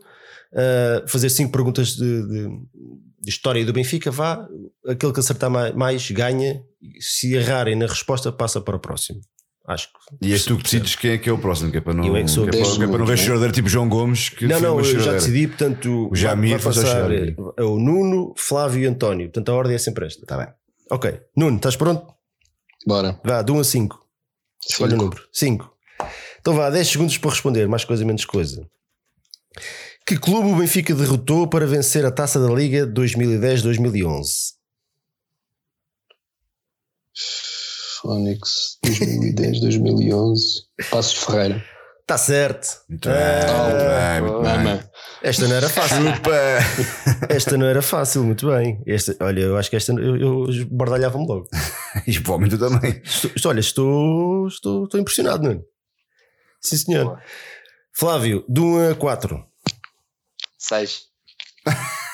[0.52, 2.48] Eh, fazer cinco perguntas de, de-
[3.26, 4.46] de história do Benfica, vá.
[4.86, 6.62] Aquele que acertar mais, ganha.
[7.00, 9.20] Se errarem na resposta, passa para o próximo.
[9.66, 10.28] Acho que.
[10.28, 12.06] E és tu que decides quem é que é o próximo, que é para não,
[12.06, 13.88] Eu é que sou que é para, que é para não ver choradeira tipo João
[13.88, 14.28] Gomes.
[14.28, 18.84] Que Não, não, eu já decidi, portanto, O Jamir vai passar é o Nuno, Flávio
[18.84, 19.26] e António.
[19.26, 20.24] Portanto, a ordem é sempre esta.
[20.24, 20.46] Tá bem.
[20.88, 22.14] Ok, Nuno, estás pronto?
[22.86, 23.20] Bora.
[23.24, 24.06] Vá, de 1 a 5.
[24.70, 25.22] Escolha o número.
[25.32, 25.76] 5.
[26.40, 28.64] Então vá, 10 segundos para responder, mais coisa, menos coisa.
[30.06, 34.54] Que clube o Benfica derrotou para vencer a taça da Liga 2010-2011?
[38.00, 40.44] Fónix 2010, 2011.
[40.90, 41.64] Passos Ferreira.
[42.02, 42.68] Está certo.
[42.88, 44.90] Muito bem, Ah, muito bem, muito bem.
[45.22, 45.96] Esta não era fácil.
[47.28, 48.80] Esta não era fácil, muito bem.
[48.86, 51.48] Esta, olha, eu acho que esta eu, eu bardalhava-me logo.
[52.06, 53.00] E provavelmente tu também.
[53.02, 55.64] Estou- estou- olha, estou, estou, estou impressionado, Nuno.
[56.60, 57.20] Sim, senhor.
[57.92, 59.44] Flávio, de 1 a 4.
[60.58, 61.02] Seis.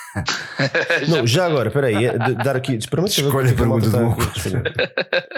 [1.09, 2.73] Não, já agora, espera aí, é de- dar aqui.
[2.73, 4.73] A o que é malta pergunta do a responder.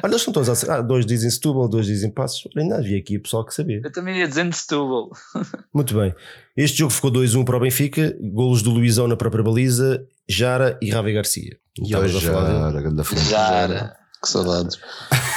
[0.03, 0.79] Olha, eles estão todos a acertar.
[0.79, 2.45] Ah, dois dizem Setúbal, dois dizem Passos.
[2.55, 3.81] Olha, ainda havia aqui pessoal que sabia.
[3.85, 5.11] Eu também ia dizendo Setúbal.
[5.73, 6.13] Muito bem.
[6.57, 8.17] Este jogo ficou 2-1 para o Benfica.
[8.21, 11.57] Golos do Luizão na própria baliza, Jara e Ravi Garcia.
[11.81, 12.59] Estavas a falar dele.
[12.75, 13.25] Já, grande fonte.
[13.25, 13.97] Já era.
[14.23, 14.79] Que saudades.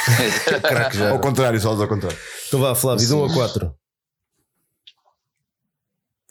[0.94, 1.10] Jara.
[1.12, 2.18] Ao contrário, só ao contrário.
[2.48, 3.74] Então vá, Flávio, de 1 a 4.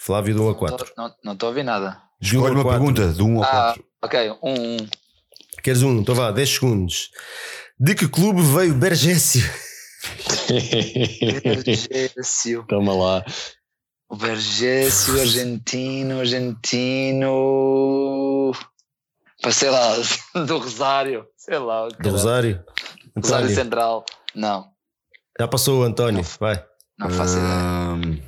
[0.07, 0.93] Flávio, de 1 a 4.
[1.23, 2.01] Não estou a ouvir nada.
[2.21, 2.79] 1 Escolhe a uma 4.
[2.79, 3.83] pergunta de 1 ao Ah, 4.
[4.01, 4.31] ok.
[4.41, 4.77] Um, um.
[5.61, 5.97] Queres um?
[5.99, 7.09] Então vá, 10 segundos.
[7.79, 9.43] De que clube veio Bergésio?
[11.43, 12.65] Vergésio.
[12.67, 13.23] Toma lá.
[14.09, 17.33] O Vergésio, argentino, argentino.
[19.41, 19.93] Pá, sei lá,
[20.45, 21.27] do Rosário.
[21.35, 21.87] Sei lá.
[21.89, 22.63] Do Rosário?
[23.15, 23.55] Rosário António.
[23.55, 24.05] Central.
[24.33, 24.67] Não,
[25.39, 26.23] Já passou o António.
[26.39, 26.63] Vai.
[26.97, 27.51] não faço ideia.
[27.53, 28.19] Ahm,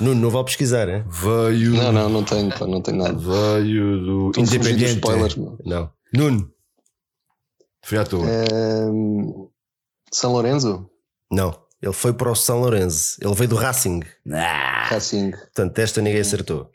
[0.00, 1.04] Nuno, não vale pesquisar, hein?
[1.08, 1.74] veio.
[1.74, 3.12] Não, não, não tenho, pá, não tenho nada.
[3.12, 4.94] Veio do Estou Independente.
[4.94, 5.58] spoilers, meu.
[5.64, 5.90] Não.
[6.12, 6.50] Nuno?
[7.82, 8.26] Foi à toa.
[8.26, 9.48] Ehm,
[10.10, 10.88] São Lourenço?
[11.30, 11.54] Não.
[11.82, 13.16] Ele foi para o São Lourenço.
[13.22, 14.00] Ele veio do Racing.
[14.26, 15.30] Racing.
[15.30, 16.70] Portanto, esta ninguém acertou.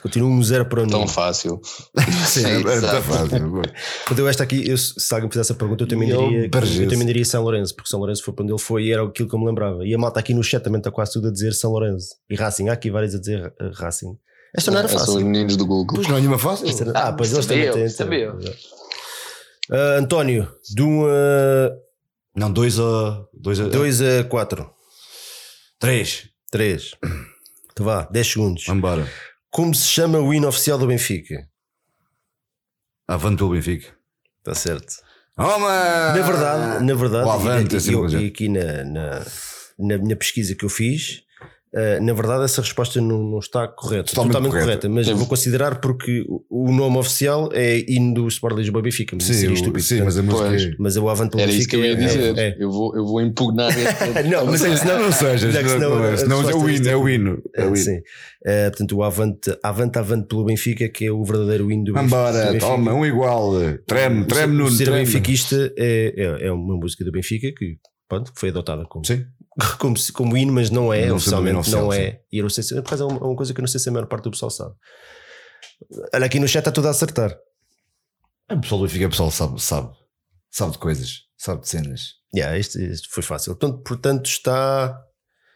[0.00, 0.86] Continua um zero para o.
[0.86, 1.60] Tão fácil.
[2.26, 3.02] Sim, era muito exato.
[3.02, 3.50] fácil.
[3.50, 6.48] Portanto, eu esta aqui, eu, se alguém me fizesse a pergunta, eu também E ele
[6.48, 8.92] diria, eu também diria São Lourenço, porque São Lourenço foi para onde ele foi e
[8.92, 9.84] era aquilo que eu me lembrava.
[9.86, 12.08] E a malta aqui no chat também está quase tudo a dizer São Lourenço.
[12.30, 14.16] E Racing, há aqui vários a dizer eh, Racing.
[14.56, 15.20] Esta não era São os fácil.
[15.24, 15.96] meninos do Google.
[15.96, 16.68] Pois não é nenhuma fácil.
[16.68, 17.88] Era- Ah, pois eles também eu, têm.
[17.88, 18.38] sabia eu.
[19.70, 21.70] Ah, António, de 1 a
[22.36, 23.24] Não, 2 a.
[23.34, 23.64] 2 a.
[23.68, 24.70] 2 a 4.
[25.78, 26.28] 3.
[26.50, 26.92] 3.
[27.72, 28.64] Então vá, 10 segundos.
[28.66, 29.06] Vambora.
[29.50, 31.48] Como se chama o hino oficial do Benfica?
[33.08, 33.94] Avante pelo Benfica.
[34.38, 34.94] Está certo.
[35.34, 36.12] Toma!
[36.14, 39.26] Na verdade, na verdade O avante, e, assim, e, e aqui na, na,
[39.78, 41.22] na minha pesquisa que eu fiz,
[41.76, 44.66] eh, na verdade essa resposta não, não está correta, Totalmente totalmente, correta.
[44.66, 49.14] correta, mas Eu- vou considerar porque o, nome oficial é hino do Sport Lisboa Benfica,
[49.20, 49.82] Sim, seria o- estúpido.
[49.84, 50.56] sim, mas a música.
[50.72, 52.38] É- mas o avante pelo Era isso que eu ia Benfica é- dizer.
[52.38, 54.28] é- Eu, vou, eu vou impugnar este.
[54.28, 56.96] Não, mas é senão- Não seja, senão não, a é, é o é hino, é
[56.96, 57.42] o hino.
[57.54, 57.76] É o hino.
[57.76, 57.98] Sim.
[58.44, 62.16] Eh, portanto, o avante, avante, avante pelo Benfica, que é o verdadeiro hino do Benfica.
[62.16, 63.52] Vambora, toma, um igual.
[63.86, 65.00] Treme, treme no Ser treme.
[65.04, 67.76] benfiquista é, é, é uma música do Benfica que
[68.08, 69.24] pronto, foi adotada como, Sim.
[69.78, 72.20] como, como hino, mas não é, Não oficialmente não é.
[72.30, 73.80] E eu não sei se, por acaso é uma, uma coisa que eu não sei
[73.80, 74.74] se a maior parte do pessoal sabe.
[76.14, 77.36] Olha, aqui no chat está tudo a acertar.
[78.50, 79.92] O pessoal do Benfica, o pessoal sabe, sabe.
[80.50, 82.00] Sabe de coisas, sabe de cenas.
[82.34, 83.56] Yeah, este, este foi fácil.
[83.56, 84.98] Portanto, portanto está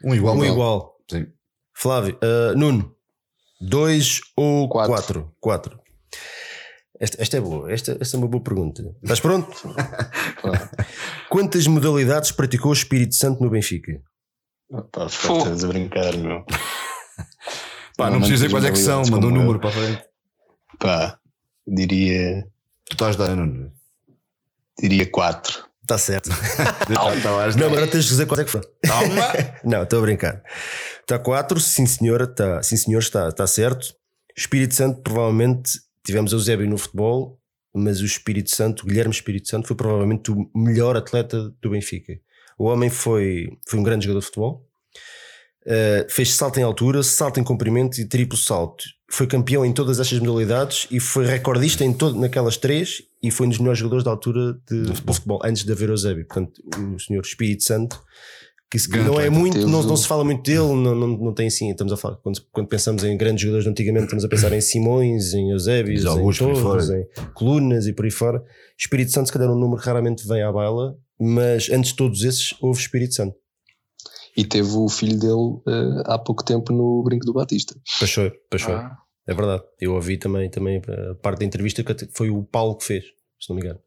[0.05, 0.35] Um igual.
[0.35, 0.47] um não.
[0.47, 0.97] igual.
[1.11, 1.27] Sim.
[1.75, 2.95] Flávio, ah, Nuno,
[3.61, 4.93] dois ou Quatro.
[4.95, 5.37] quatro?
[5.41, 5.81] Quatro.
[7.01, 8.95] Esta, esta é boa, esta, esta é uma boa pergunta.
[9.03, 9.51] Estás pronto?
[11.31, 14.03] Quantas modalidades praticou o Espírito Santo no Benfica?
[14.71, 16.45] Estás a brincar, meu.
[17.97, 19.61] Pá, não precisa dizer quais é que são, manda um número eu.
[19.61, 20.05] para a frente.
[20.79, 21.19] Pá,
[21.67, 22.47] diria,
[22.91, 23.73] Tu estás não?
[24.79, 25.65] diria 4.
[25.83, 26.31] Está certo.
[26.89, 28.61] Não, mas não tens de dizer quais é que foi.
[28.61, 29.33] Toma!
[29.65, 30.41] Não, estou a brincar.
[31.01, 33.93] Está 4, sim senhora, está, sim senhor, está, está certo.
[34.37, 37.41] Espírito Santo provavelmente tivemos Eusébio no futebol,
[37.75, 42.19] mas o Espírito Santo, o Guilherme Espírito Santo, foi provavelmente o melhor atleta do Benfica.
[42.59, 44.71] O homem foi, foi um grande jogador de futebol,
[45.67, 48.83] Uh, fez salto em altura, salto em comprimento e triplo salto.
[49.11, 53.47] Foi campeão em todas estas modalidades e foi recordista em todo, naquelas três e foi
[53.47, 55.15] um dos melhores jogadores da altura de, de futebol.
[55.15, 55.41] futebol.
[55.45, 56.27] antes de haver o Eusébio.
[56.27, 56.63] Portanto,
[56.95, 58.03] o senhor Espírito Santo,
[58.71, 61.35] que, se- não é muito, Teve não, não se fala muito dele, não, não, não
[61.35, 61.71] tem assim.
[61.71, 64.61] Estamos a falar, quando, quando pensamos em grandes jogadores de antigamente, estamos a pensar em
[64.61, 67.05] Simões, em Eusébios, Os em Torres, em
[67.35, 68.43] Colunas e por aí fora.
[68.79, 72.23] Espírito Santo, se calhar, um número que raramente vem à baila, mas antes de todos
[72.23, 73.37] esses, houve Espírito Santo.
[74.37, 77.75] E teve o filho dele eh, há pouco tempo no Brinco do Batista.
[77.99, 78.73] Paixão, paixão.
[78.75, 78.97] Ah.
[79.27, 79.65] É verdade.
[79.81, 83.05] Eu ouvi também, também a parte da entrevista que foi o Paulo que fez,
[83.41, 83.81] se não me engano.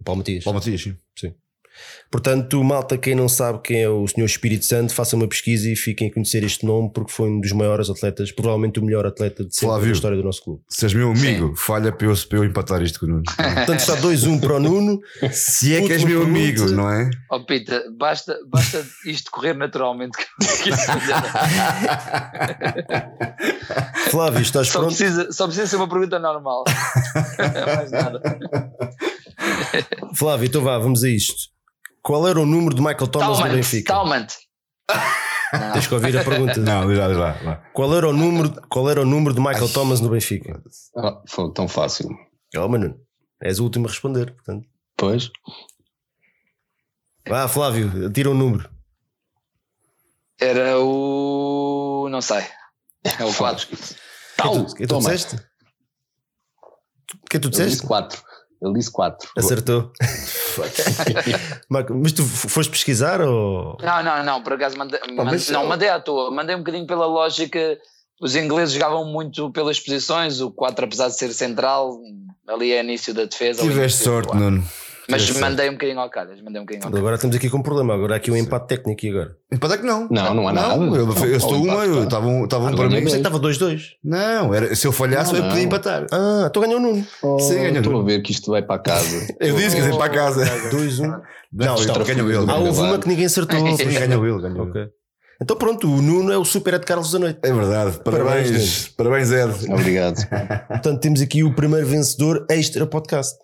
[0.00, 0.44] O Paulo Matias.
[0.44, 0.82] Paulo Matias,
[1.16, 1.34] sim.
[2.10, 5.76] Portanto, malta, quem não sabe quem é o Senhor Espírito Santo, faça uma pesquisa e
[5.76, 9.44] fiquem a conhecer este nome porque foi um dos maiores atletas, provavelmente o melhor atleta
[9.44, 9.86] de sempre Flávio.
[9.86, 10.62] da história do nosso clube.
[10.68, 13.22] Se és meu amigo, falha para eu, para eu empatar isto com o Nuno.
[13.36, 15.00] Portanto, está 2-1 para o Nuno.
[15.32, 17.10] Se é que és meu amigo, não é?
[17.30, 20.16] Ó Pita, basta, basta isto correr naturalmente.
[24.10, 24.96] Flávio, estás só, pronto?
[24.96, 26.64] precisa, só precisa ser uma pergunta normal.
[27.66, 28.22] Mais nada.
[30.14, 31.55] Flávio, então vá, vamos a isto.
[32.06, 33.92] Qual era o número de Michael Thomas no Talmant, Benfica?
[33.92, 34.32] Talmant.
[35.72, 36.60] Tens que ouvir a pergunta.
[36.60, 37.32] Não, diz lá.
[37.32, 37.56] vá.
[37.72, 40.62] Qual era o número, qual era o número de Michael Thomas no Benfica?
[40.96, 42.08] Ah, foi tão fácil.
[42.52, 43.00] Calma, Nuno.
[43.42, 44.32] És o último a responder.
[44.34, 44.68] Portanto.
[44.96, 45.30] Pois,
[47.28, 48.70] Vá, Flávio, tira um número.
[50.40, 52.08] Era o.
[52.08, 52.44] Não sei.
[53.18, 53.66] É o 4.
[53.66, 53.78] Quem
[54.36, 55.36] Tal, tu, quem tu disseste?
[57.28, 57.86] Quem tu Ele disse disseste?
[57.86, 58.22] 4.
[58.66, 59.30] Ele disse 4.
[59.36, 59.90] Acertou.
[61.68, 63.76] Marco, Mas tu foste pesquisar ou.
[63.80, 64.42] Não, não, não.
[64.42, 64.98] Por acaso mandei,
[65.52, 66.30] não, eu- mandei à toa.
[66.30, 67.78] Mandei um bocadinho pela lógica.
[68.20, 70.40] Os ingleses jogavam muito pelas posições.
[70.40, 71.98] O 4, apesar de ser central,
[72.48, 73.60] ali é início da defesa.
[73.60, 74.34] ali Tiveste sorte.
[74.34, 74.64] Nuno.
[75.08, 76.40] Mas mandei um bocadinho ao calhas.
[76.42, 76.98] Mandei um bocadinho ao calhas.
[77.00, 77.94] Agora estamos aqui com um problema.
[77.94, 79.36] Agora há aqui um empate técnico e agora.
[79.52, 80.08] Empatar que não.
[80.10, 80.74] Não, não há nada.
[80.74, 83.00] Eu, eu, Não, estou uma, empate, eu estava um, estava um Ah, para mim.
[83.00, 83.14] Dois.
[83.14, 83.82] estava 2-2.
[84.02, 85.66] Não, era, se eu falhasse, Não, eu podia não.
[85.66, 86.06] empatar.
[86.12, 87.06] Ah, então ganhou o Nuno.
[87.22, 87.76] Oh, Sim, ganhou.
[87.78, 89.26] Estou a ver que isto vai para casa.
[89.38, 90.44] Eu disse que ia para casa.
[90.70, 91.00] 2-1.
[91.02, 91.20] Não,
[91.52, 92.04] Não, então, não.
[92.04, 92.50] ganhou ele.
[92.50, 93.62] Há houve uma que ninguém acertou.
[93.62, 94.40] Ganhou ele.
[94.42, 94.70] Ganhou ele.
[94.70, 94.86] Ok.
[95.40, 97.40] Então pronto, o Nuno é o super Ed Carlos da noite.
[97.42, 97.98] É verdade.
[98.02, 98.88] Parabéns, Parabéns.
[98.96, 99.70] Parabéns, Ed.
[99.72, 100.26] Obrigado.
[100.68, 103.36] Portanto, temos aqui o primeiro vencedor extra podcast.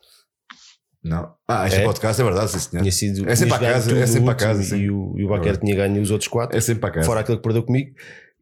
[1.05, 1.33] Não.
[1.49, 1.85] Ah, este É?
[1.85, 2.83] podcast é verdade, sim, senhor.
[2.83, 4.77] Tinha sido, É sempre à casa, é sempre à casa, sim.
[4.83, 6.57] E o, e o Baquer tinha ganho os outros quatro.
[6.57, 7.07] É sempre para casa.
[7.07, 7.91] fora aquele que perdeu comigo.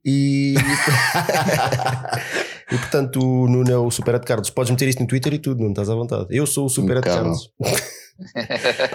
[0.04, 0.54] E,
[2.72, 4.50] e portanto, o Nuno é o Super Ed Carlos.
[4.50, 6.26] Podes meter isto no Twitter e tudo, não estás à vontade.
[6.30, 7.04] Eu sou o Super Ed.
[7.06, 7.50] Carlos.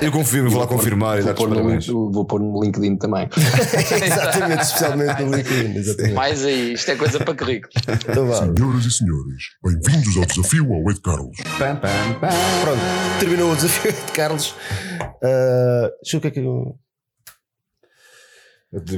[0.02, 3.28] Eu confirmo, vou lá confirmar e Vou pôr, no, vou pôr no LinkedIn também.
[4.04, 5.78] exatamente, especialmente no LinkedIn.
[5.78, 6.14] Exatamente.
[6.14, 6.74] Mais aí.
[6.74, 7.74] Isto é coisa para currículo.
[7.88, 8.34] Então.
[8.34, 11.38] Senhoras e senhores, bem-vindos ao desafio ao Ed Carlos.
[11.58, 12.30] Pam, pam, pam.
[12.62, 12.82] Pronto,
[13.20, 14.56] terminou o desafio de Carlos.
[15.24, 16.80] Ah, deixa eu ver o que é que eu.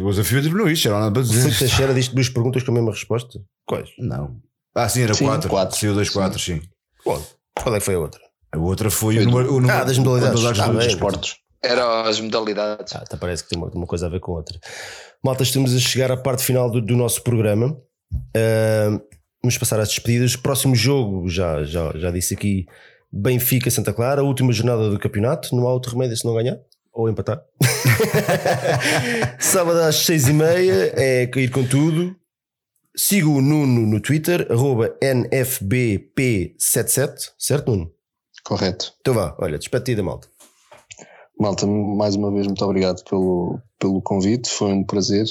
[0.04, 1.60] O desafio terminou isto, era nada para Felipe dizer.
[1.60, 3.40] Teixeira diz duas perguntas com a mesma resposta.
[3.66, 3.90] Quais?
[4.00, 4.42] Não.
[4.76, 5.50] Ah, sim, era Sim, 4.
[5.50, 5.78] quatro.
[5.78, 6.62] Saiu 2, 4, sim.
[7.04, 7.24] Qual?
[7.62, 8.27] Qual é que foi a outra?
[8.52, 9.50] A outra foi o número.
[9.56, 10.42] o número- Ah, das modalidades.
[10.42, 10.88] das Ah, Dos bem.
[10.88, 11.36] esportes.
[11.64, 12.96] Era as modalidades.
[12.96, 14.58] Ah, até parece que tem uma, uma coisa a ver com outra.
[15.24, 17.76] Malta, estamos a chegar à parte final do, do nosso programa.
[18.36, 19.00] Ah,
[19.44, 20.36] vamos passar às despedidas.
[20.36, 22.66] Próximo jogo, já, já, já disse aqui,
[23.12, 25.56] Benfica Santa Clara, a última jornada do campeonato.
[25.56, 26.58] Não há outro remédio se não ganhar
[26.94, 27.42] ou empatar.
[29.40, 32.16] Sábado às seis e meia é cair com tudo.
[32.96, 37.92] Siga o Nuno no Twitter, arroba NFBP77, certo, Nuno?
[38.48, 38.94] Correto.
[39.02, 40.30] Então vá, olha, despedida, malta.
[41.38, 44.50] Malta, mais uma vez, muito obrigado pelo, pelo convite.
[44.50, 45.26] Foi um prazer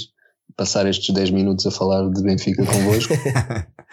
[0.55, 3.15] passar estes 10 minutos a falar de Benfica convosco.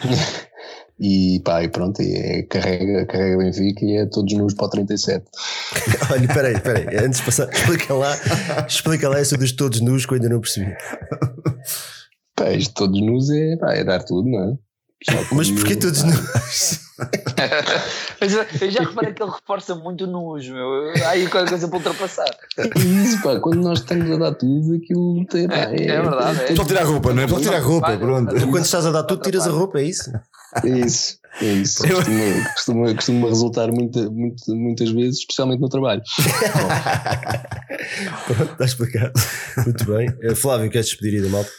[0.99, 5.25] e pá, e pronto, é carrega, carrega Benfica e é todos nus para o 37.
[6.11, 8.13] Olha, peraí, peraí, antes de passar, explica lá,
[8.67, 10.75] explica lá essa dos todos nus que eu ainda não percebi.
[12.35, 14.57] Pá, isto todos nus é, pá, é dar tudo, não é?
[15.31, 16.79] Mas porquê todos nus?
[18.21, 20.93] Mas eu- eu já reparei que ele reforça muito nos, meu.
[21.05, 22.29] Há aí qualquer coisa para ultrapassar.
[22.57, 26.41] É isso, pá, quando nós estamos a dar tudo, aquilo tem, pá, É, é verdade,
[26.43, 26.55] é.
[26.55, 27.27] Só tirar a roupa, não é?
[27.27, 28.35] Só tirar a roupa, pronto.
[28.35, 30.11] Tu quando estás a dar tudo, tiras a roupa, é isso?
[30.63, 31.81] É isso, é isso.
[31.83, 36.01] Costuma, costuma, costuma resultar muita, muito, muitas vezes, especialmente no trabalho.
[38.27, 39.13] Pronto, está explicado.
[39.65, 40.13] Muito bem.
[40.21, 41.49] Eh, Flávio, queres despedir aí da malta?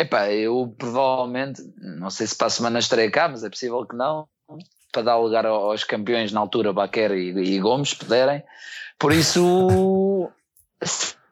[0.00, 3.96] Epá, eu provavelmente, não sei se para a semana estarei cá, mas é possível que
[3.96, 4.28] não,
[4.92, 8.42] para dar lugar ao- aos campeões na altura, Baquer e, e Gomes, puderem.
[8.98, 9.42] Por isso.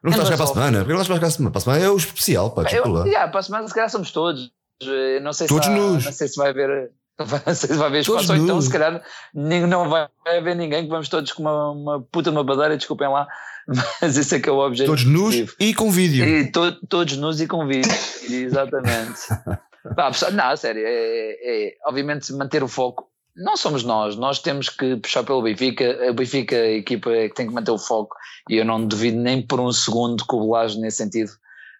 [0.02, 0.78] Não estás cá para a semana.
[0.78, 1.50] Porque não estás cá para a semana.
[1.52, 4.10] Para a semana é o especial, pá, Eu, yeah, para a semana, se calhar somos
[4.10, 4.50] todos.
[4.82, 6.04] eh, não sei, Todos se há- nus.
[6.04, 6.90] não sei se vai haver.
[7.46, 9.02] Não sei se vai haver espaço, ou então se calhar
[9.32, 13.26] não vai haver ninguém que vamos todos com uma, uma puta uma badeira, desculpem lá,
[14.00, 14.96] mas esse é que é o objetivo.
[14.96, 16.24] Todos nus e com vídeo.
[16.24, 17.90] E to- todos nus e com vídeo,
[18.30, 19.20] exatamente.
[19.94, 23.08] Pá, pessoal, não, a sério, é, é, obviamente manter o foco.
[23.36, 26.10] Não somos nós, nós temos que puxar pelo Benfica.
[26.10, 28.16] O Benfica, a equipa é que tem que manter o foco,
[28.48, 31.30] e eu não duvido nem por um segundo que o Belage, nesse sentido,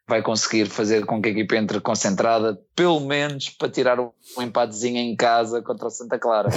[0.07, 4.99] vai conseguir fazer com que a equipa entre concentrada, pelo menos para tirar um empatezinho
[4.99, 6.51] em casa contra o Santa Clara.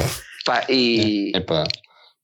[0.46, 1.64] Pá, e, Epá,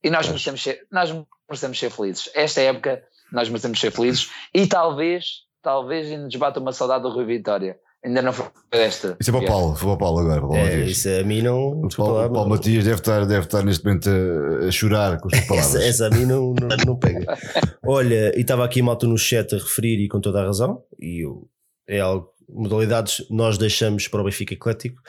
[0.03, 1.09] e nós merecemos, ser, nós
[1.49, 2.29] merecemos ser felizes.
[2.33, 5.25] Esta época nós merecemos ser felizes e talvez,
[5.61, 7.77] talvez ainda nos bata uma saudade do Rui Vitória.
[8.03, 9.17] Ainda não foi esta.
[9.19, 10.37] Isso é para o Paulo, foi para o Paulo agora.
[10.39, 10.89] Para o Paulo É, Matias.
[10.91, 11.69] isso a mim não.
[11.81, 15.27] O Paulo, o Paulo Matias deve estar, deve estar neste momento a, a chorar com
[15.33, 15.75] as palavras.
[15.75, 17.25] Essa, essa a mim não, não, não pega.
[17.83, 20.83] Olha, e estava aqui a malta no chat a referir e com toda a razão,
[20.99, 21.49] e eu,
[21.87, 25.01] é algo, modalidades nós deixamos para o Benfica Eclético,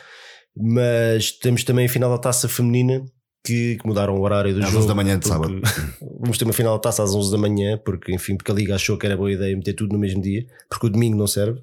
[0.57, 3.05] mas temos também a final da taça feminina
[3.47, 4.79] que, que mudaram o horário do Às jogo.
[4.79, 5.61] 11 da manhã de porque-
[6.21, 8.75] Vamos ter uma final da taça às 11 da manhã, porque enfim, porque a Liga
[8.75, 11.61] achou que era boa ideia meter tudo no mesmo dia, porque o domingo não serve.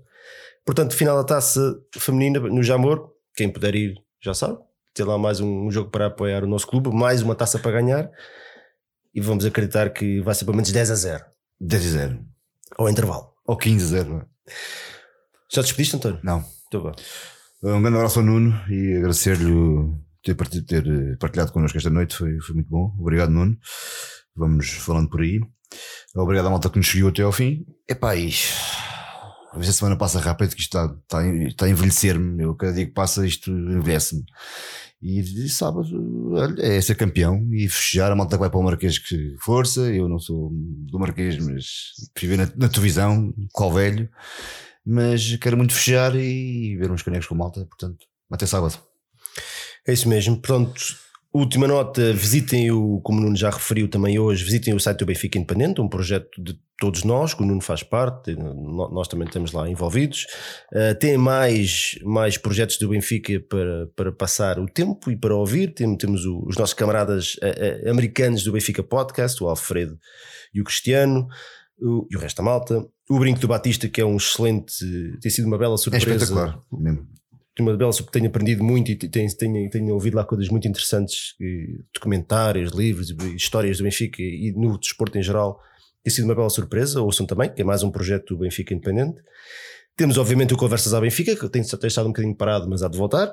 [0.65, 4.57] Portanto, final da taça feminina no Jamor, quem puder ir já sabe,
[4.93, 7.71] ter lá mais um, um jogo para apoiar o nosso clube, mais uma taça para
[7.71, 8.09] ganhar
[9.13, 11.23] e vamos acreditar que vai ser pelo menos 10 a 0
[11.59, 12.19] 10 a 0.
[12.77, 13.27] ao intervalo.
[13.45, 14.25] Ou 15 a 0.
[15.51, 16.19] Já te despediste, António?
[16.23, 16.43] Não.
[16.67, 16.93] Então vá.
[17.61, 19.51] Um grande abraço ao Nuno e agradecer-lhe
[20.23, 22.95] ter, ter eh, partilhado connosco esta noite, foi, foi muito bom.
[22.99, 23.57] Obrigado, Nuno.
[24.35, 25.39] Vamos falando por aí.
[26.15, 27.65] Obrigado à malta que nos seguiu até ao fim.
[27.89, 32.43] Epá, e às vezes a semana passa rápido que isto está, está, a- a envelhecer-me.
[32.43, 34.23] Eu cada dia que passa isto envelhece-me.
[35.01, 35.83] E sábado
[36.59, 39.81] é ser campeão e festejar a malta que vai para o Marquês que força.
[39.93, 41.65] Eu não sou do Marquês, mas
[42.17, 44.09] viver na, na televisão, qual velho.
[44.85, 48.77] Mas quero muito festejar e ver uns canecos com malta, portanto, até sábado.
[49.87, 50.39] É isso mesmo.
[50.39, 50.73] Pronto,
[51.33, 55.05] última nota: visitem o, como o Nuno já referiu também hoje, visitem o site do
[55.05, 59.51] Benfica Independente, um projeto de todos nós, que o Nuno faz parte, nós também estamos
[59.53, 60.25] lá envolvidos.
[60.73, 65.73] Uh, tem mais, mais projetos do Benfica para, para passar o tempo e para ouvir.
[65.73, 69.97] Tem- temos o- os nossos camaradas uh, uh, americanos do Benfica Podcast, o Alfredo
[70.53, 71.27] e o Cristiano.
[71.79, 74.73] o- e o resto da malta, o Brinco do Batista, que é um excelente,
[75.21, 77.07] tem sido uma bela É surpresa espetacular, mesmo.
[77.55, 80.67] Tenho uma bela que tenho aprendido muito e tenho, tenho, tenho ouvido lá coisas muito
[80.67, 85.61] interessantes, eh, documentários, livros, histórias do Benfica e no desporto em geral.
[86.03, 87.01] Tem sido uma bela surpresa.
[87.01, 89.21] Ouçam também, que é mais um projeto do Benfica Independente.
[89.95, 92.87] Temos, obviamente, o Conversas à Benfica, que tem, tem estado um bocadinho parado, mas há
[92.87, 93.31] de voltar.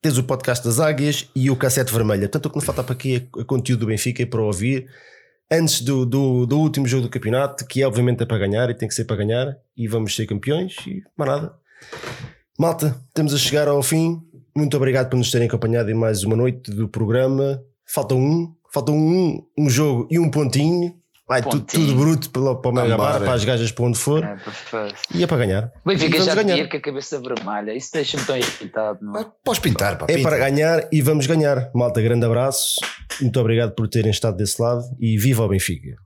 [0.00, 2.28] Tens o podcast das Águias e o Cassete Vermelha.
[2.28, 4.86] Portanto, o que nos falta para aqui é é conteúdo do Benfica para ouvir
[5.50, 8.74] antes do, do, do último jogo do campeonato, que é obviamente é para ganhar e
[8.74, 11.54] tem que ser para ganhar, e vamos ser campeões e mais nada.
[12.58, 14.22] Malta, estamos a chegar ao fim.
[14.54, 17.60] Muito obrigado por nos terem acompanhado em mais uma noite do programa.
[17.84, 20.94] Falta um, falta um, um jogo e um pontinho.
[21.26, 21.86] Vai tudo, Pontinho.
[21.86, 24.22] tudo bruto para, para o Mega Bar, para as gajas para onde for.
[24.22, 24.36] É.
[25.14, 25.72] E é para ganhar.
[25.84, 26.54] O Benfica já ganhar.
[26.54, 27.74] tinha com a cabeça vermelha.
[27.74, 28.98] Isso deixa-me tão irritado.
[29.02, 29.18] Não?
[29.18, 29.26] é?
[29.42, 30.04] Podes pintar, pá.
[30.08, 30.28] É pinta.
[30.28, 31.70] para ganhar e vamos ganhar.
[31.74, 32.74] Malta, grande abraço.
[33.20, 35.96] Muito obrigado por terem estado desse lado e viva o Benfica.